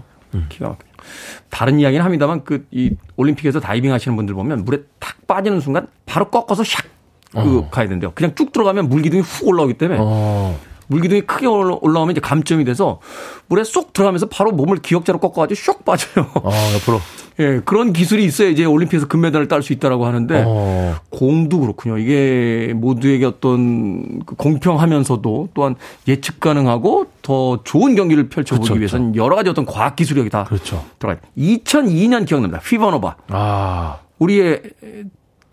[0.49, 0.79] 기가 막혀.
[1.49, 6.29] 다른 이야기는 합니다만 그 이 올림픽에서 다이빙 하시는 분들 보면 물에 탁 빠지는 순간 바로
[6.29, 6.85] 꺾어서 샥
[7.33, 7.69] 그 어.
[7.69, 8.11] 가야 된대요.
[8.15, 10.57] 그냥 쭉 들어가면 물기둥이 훅 올라오기 때문에 어.
[10.87, 12.99] 물기둥이 크게 올라- 올라오면 이제 감점이 돼서
[13.47, 16.25] 물에 쏙 들어가면서 바로 몸을 기역자로 꺾어가지고 쏙 빠져요.
[16.35, 16.99] 어, 옆으로.
[17.39, 20.95] 예, 그런 기술이 있어야 이제 올림픽에서 금메달을 딸 수 있다라고 하는데 어.
[21.11, 21.99] 공도 그렇군요.
[21.99, 25.75] 이게 모두에게 어떤 그 공평하면서도 또한
[26.07, 30.45] 예측 가능하고 더 좋은 경기를 펼쳐보기 그렇죠, 위해서는 여러 가지 어떤 과학 기술이 여기 다
[30.45, 30.83] 그렇죠.
[30.97, 31.19] 들어가요.
[31.37, 32.59] 2002년 기억납니다.
[32.65, 33.15] 휘버노바.
[33.29, 33.97] 아.
[34.17, 34.63] 우리의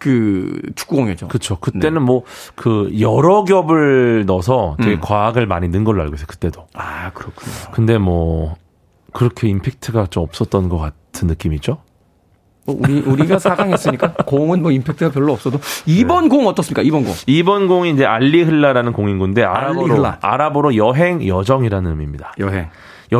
[0.05, 1.29] 그 축구공이었죠.
[1.29, 1.57] 그쵸.
[1.61, 2.25] 그때는 뭐,
[2.55, 5.01] 그, 여러 겹을 넣어서 되게 음.
[5.01, 6.67] 과학을 많이 넣은 걸로 알고 있어요, 그때도.
[6.75, 7.51] 아, 그렇군요.
[7.73, 8.55] 근데 뭐,
[9.15, 11.79] 그렇게 임팩트가 좀 없었던 것 같은 느낌이죠?
[12.67, 16.05] 뭐 우리, 우리가 4강 했으니까 공은 뭐 임팩트가 별로 없어도 네.
[16.05, 16.83] 2번 공 어떻습니까?
[16.83, 17.13] 2번 공.
[17.13, 20.19] 2번 공이 이제 알리흘라라는 공인군데, 아랍어로, 알리흘라.
[20.21, 22.35] 아랍어로 여행, 여정이라는 의미입니다.
[22.41, 22.69] 여행.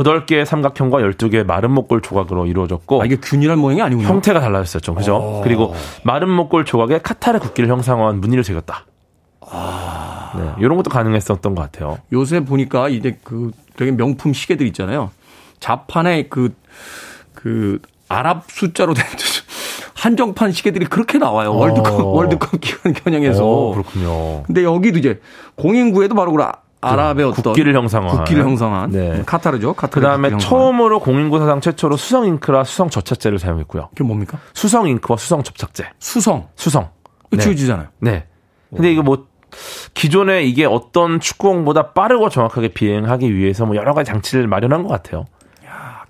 [0.03, 4.09] 8개의 삼각형과 12개의 마른 목골 조각으로 이루어졌고, 아, 이게 균일한 모양이 아니군요.
[4.09, 4.95] 형태가 달라졌어요, 좀.
[4.95, 5.17] 그죠?
[5.17, 5.41] 오.
[5.43, 8.87] 그리고 마른 목골 조각에 카타르 국기를 형상화한 무늬를 새겼다.
[9.41, 10.33] 아.
[10.37, 11.99] 네, 이런 것도 가능했었던 것 같아요.
[12.13, 15.11] 요새 보니까 이제 그 되게 명품 시계들 있잖아요.
[15.61, 16.55] 자판에 그,
[17.35, 17.79] 그,
[18.09, 19.05] 아랍 숫자로 된
[20.05, 21.57] 한정판 시계들이 그렇게 나와요.
[21.57, 22.05] 월드컵, 어.
[22.09, 23.45] 월드컵 기간 겨냥해서.
[23.45, 24.43] 오, 그렇군요.
[24.43, 25.21] 근데 여기도 이제
[25.55, 28.19] 공인구에도 바로 그 아랍의 어떤 국기를 형상화한.
[28.19, 29.23] 국기를 형상한 네.
[29.25, 29.75] 카타르죠.
[29.75, 30.51] 그 카타르 다음에 국기를 형상한.
[30.73, 33.89] 처음으로 공인구 사상 최초로 수성 잉크라 수성 접착제를 사용했고요.
[33.91, 34.39] 그게 뭡니까?
[34.53, 35.85] 수성 잉크와 수성 접착제.
[35.99, 36.49] 수성.
[36.57, 36.89] 수성.
[37.31, 37.39] 네.
[37.39, 37.89] 지워지잖아요.
[38.01, 38.27] 네.
[38.71, 39.27] 근데 이거 뭐
[39.95, 45.27] 기존에 이게 어떤 축구공보다 빠르고 정확하게 비행하기 위해서 뭐 여러 가지 장치를 마련한 것 같아요.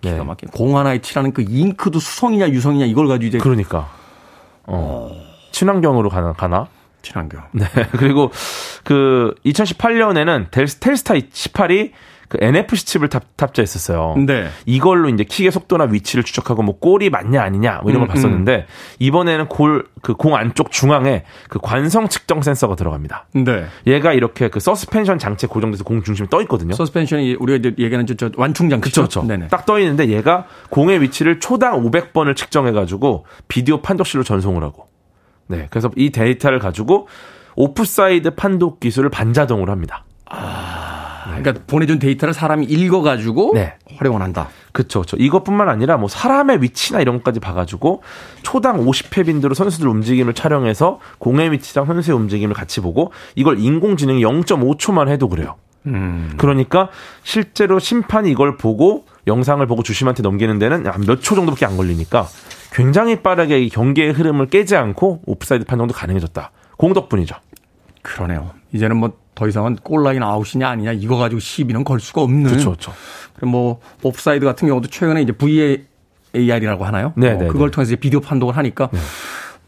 [0.01, 0.23] 기가 네.
[0.23, 0.49] 막힌.
[0.51, 3.89] 공 하나에 칠하는 그 잉크도 수성이냐 유성이냐 이걸 가지고 이제 그러니까.
[4.67, 5.11] 어.
[5.51, 6.67] 친환경으로 가나, 가나?
[7.05, 7.43] 친환경.
[7.53, 7.67] 네.
[7.93, 8.33] 그리고
[8.83, 11.93] 그 2018년에는 텔스타 18이
[12.27, 14.17] 그 NFC 칩을 탑, 탑재했었어요.
[14.27, 14.49] 네.
[14.65, 18.67] 이걸로 이제 킥의 속도나 위치를 추적하고 뭐 골이 맞냐 아니냐 뭐 이런 걸 음, 봤었는데
[18.99, 23.27] 이번에는 골 그 공 안쪽 중앙에 그 관성 측정 센서가 들어갑니다.
[23.35, 23.65] 네.
[23.87, 26.75] 얘가 이렇게 그 서스펜션 장치에 고정돼서 공 중심에 떠 있거든요.
[26.75, 29.01] 서스펜션이 우리가 이제 얘기하는 저, 저 완충 장치죠.
[29.03, 29.23] 그렇죠.
[29.23, 29.49] 네네.
[29.49, 34.89] 딱떠 있는데 얘가 공의 위치를 초당 500번을 측정해 가지고 비디오 판독실로 전송을 하고.
[35.47, 35.67] 네.
[35.71, 37.09] 그래서 이 데이터를 가지고
[37.57, 40.05] 오프사이드 판독 기술을 반자동으로 합니다.
[41.25, 43.75] 그러니까 보내준 데이터를 사람이 읽어가지고 네.
[43.97, 44.49] 활용을 한다.
[44.73, 45.17] 그쵸, 그쵸.
[45.19, 48.03] 이것뿐만 아니라 뭐 사람의 위치나 이런 것까지 봐가지고
[48.43, 55.09] 초당 50회 빈도로 선수들 움직임을 촬영해서 공의 위치랑 선수의 움직임을 같이 보고 이걸 인공지능이 0.5초만
[55.09, 55.57] 해도 그래요.
[55.87, 56.33] 음.
[56.39, 56.89] 그러니까
[57.23, 62.27] 실제로 심판이 이걸 보고 영상을 보고 주심한테 넘기는 데는 몇 초 정도밖에 안 걸리니까
[62.75, 66.51] 굉장히 빠르게 이 경기의 흐름을 깨지 않고 오프사이드 판정도 가능해졌다.
[66.77, 67.37] 공 덕분이죠.
[68.03, 68.51] 그러네요.
[68.73, 72.45] 이제는 뭐 더 이상은 골라인 아웃이냐 아니냐 이거 가지고 시비는 걸 수가 없는.
[72.45, 72.93] 그렇죠, 그렇죠.
[73.43, 77.13] 뭐 옵사이드 같은 경우도 최근에 이제 VAR이라고 하나요?
[77.17, 77.75] 네, 어, 네, 그걸 네.
[77.75, 78.89] 통해서 이제 비디오 판독을 하니까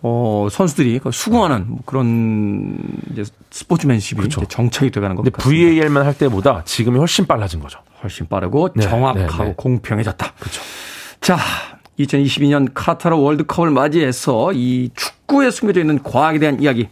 [0.03, 2.79] 어, 선수들이 그 수긍하는 뭐 그런
[3.11, 4.41] 이제 스포츠맨십이 그렇죠.
[4.41, 5.43] 이제 정착이 돼가는 같습니다.
[5.43, 7.81] VAR만 할 때보다 지금이 훨씬 빨라진 거죠.
[8.03, 9.55] 훨씬 빠르고 네, 정확하고 네, 네.
[9.57, 10.33] 공평해졌다.
[10.39, 10.63] 그렇죠.
[11.21, 11.39] 자,
[11.99, 16.89] 2022년 카타르 월드컵을 맞이해서 이 축구에 숨겨져 있는 과학에 대한 이야기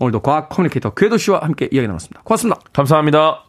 [0.00, 2.22] 오늘도 과학 커뮤니케이터 궤도 씨와 함께 이야기 나눴습니다.
[2.24, 2.60] 고맙습니다.
[2.72, 3.44] 감사합니다.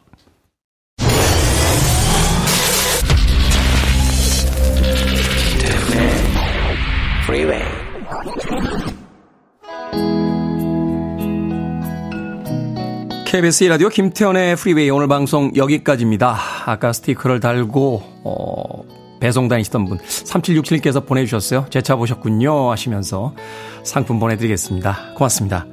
[13.30, 16.36] KBS 라디오 김태훈의 프리웨이 오늘 방송 여기까지입니다.
[16.66, 21.66] 아까 스티커를 달고 어, 배송 다니시던 분 3767께서 보내주셨어요.
[21.70, 23.34] 제 차 보셨군요 하시면서
[23.84, 25.14] 상품 보내드리겠습니다.
[25.14, 25.66] 고맙습니다.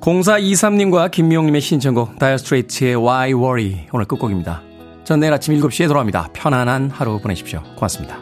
[0.00, 4.62] 0423님과 김미영님의 신청곡 Dire Straits의 Why Worry 오늘 끝곡입니다.
[5.04, 6.30] 전 내일 아침 7시에 돌아옵니다.
[6.32, 7.62] 편안한 하루 보내십시오.
[7.76, 8.18] 고맙습니다.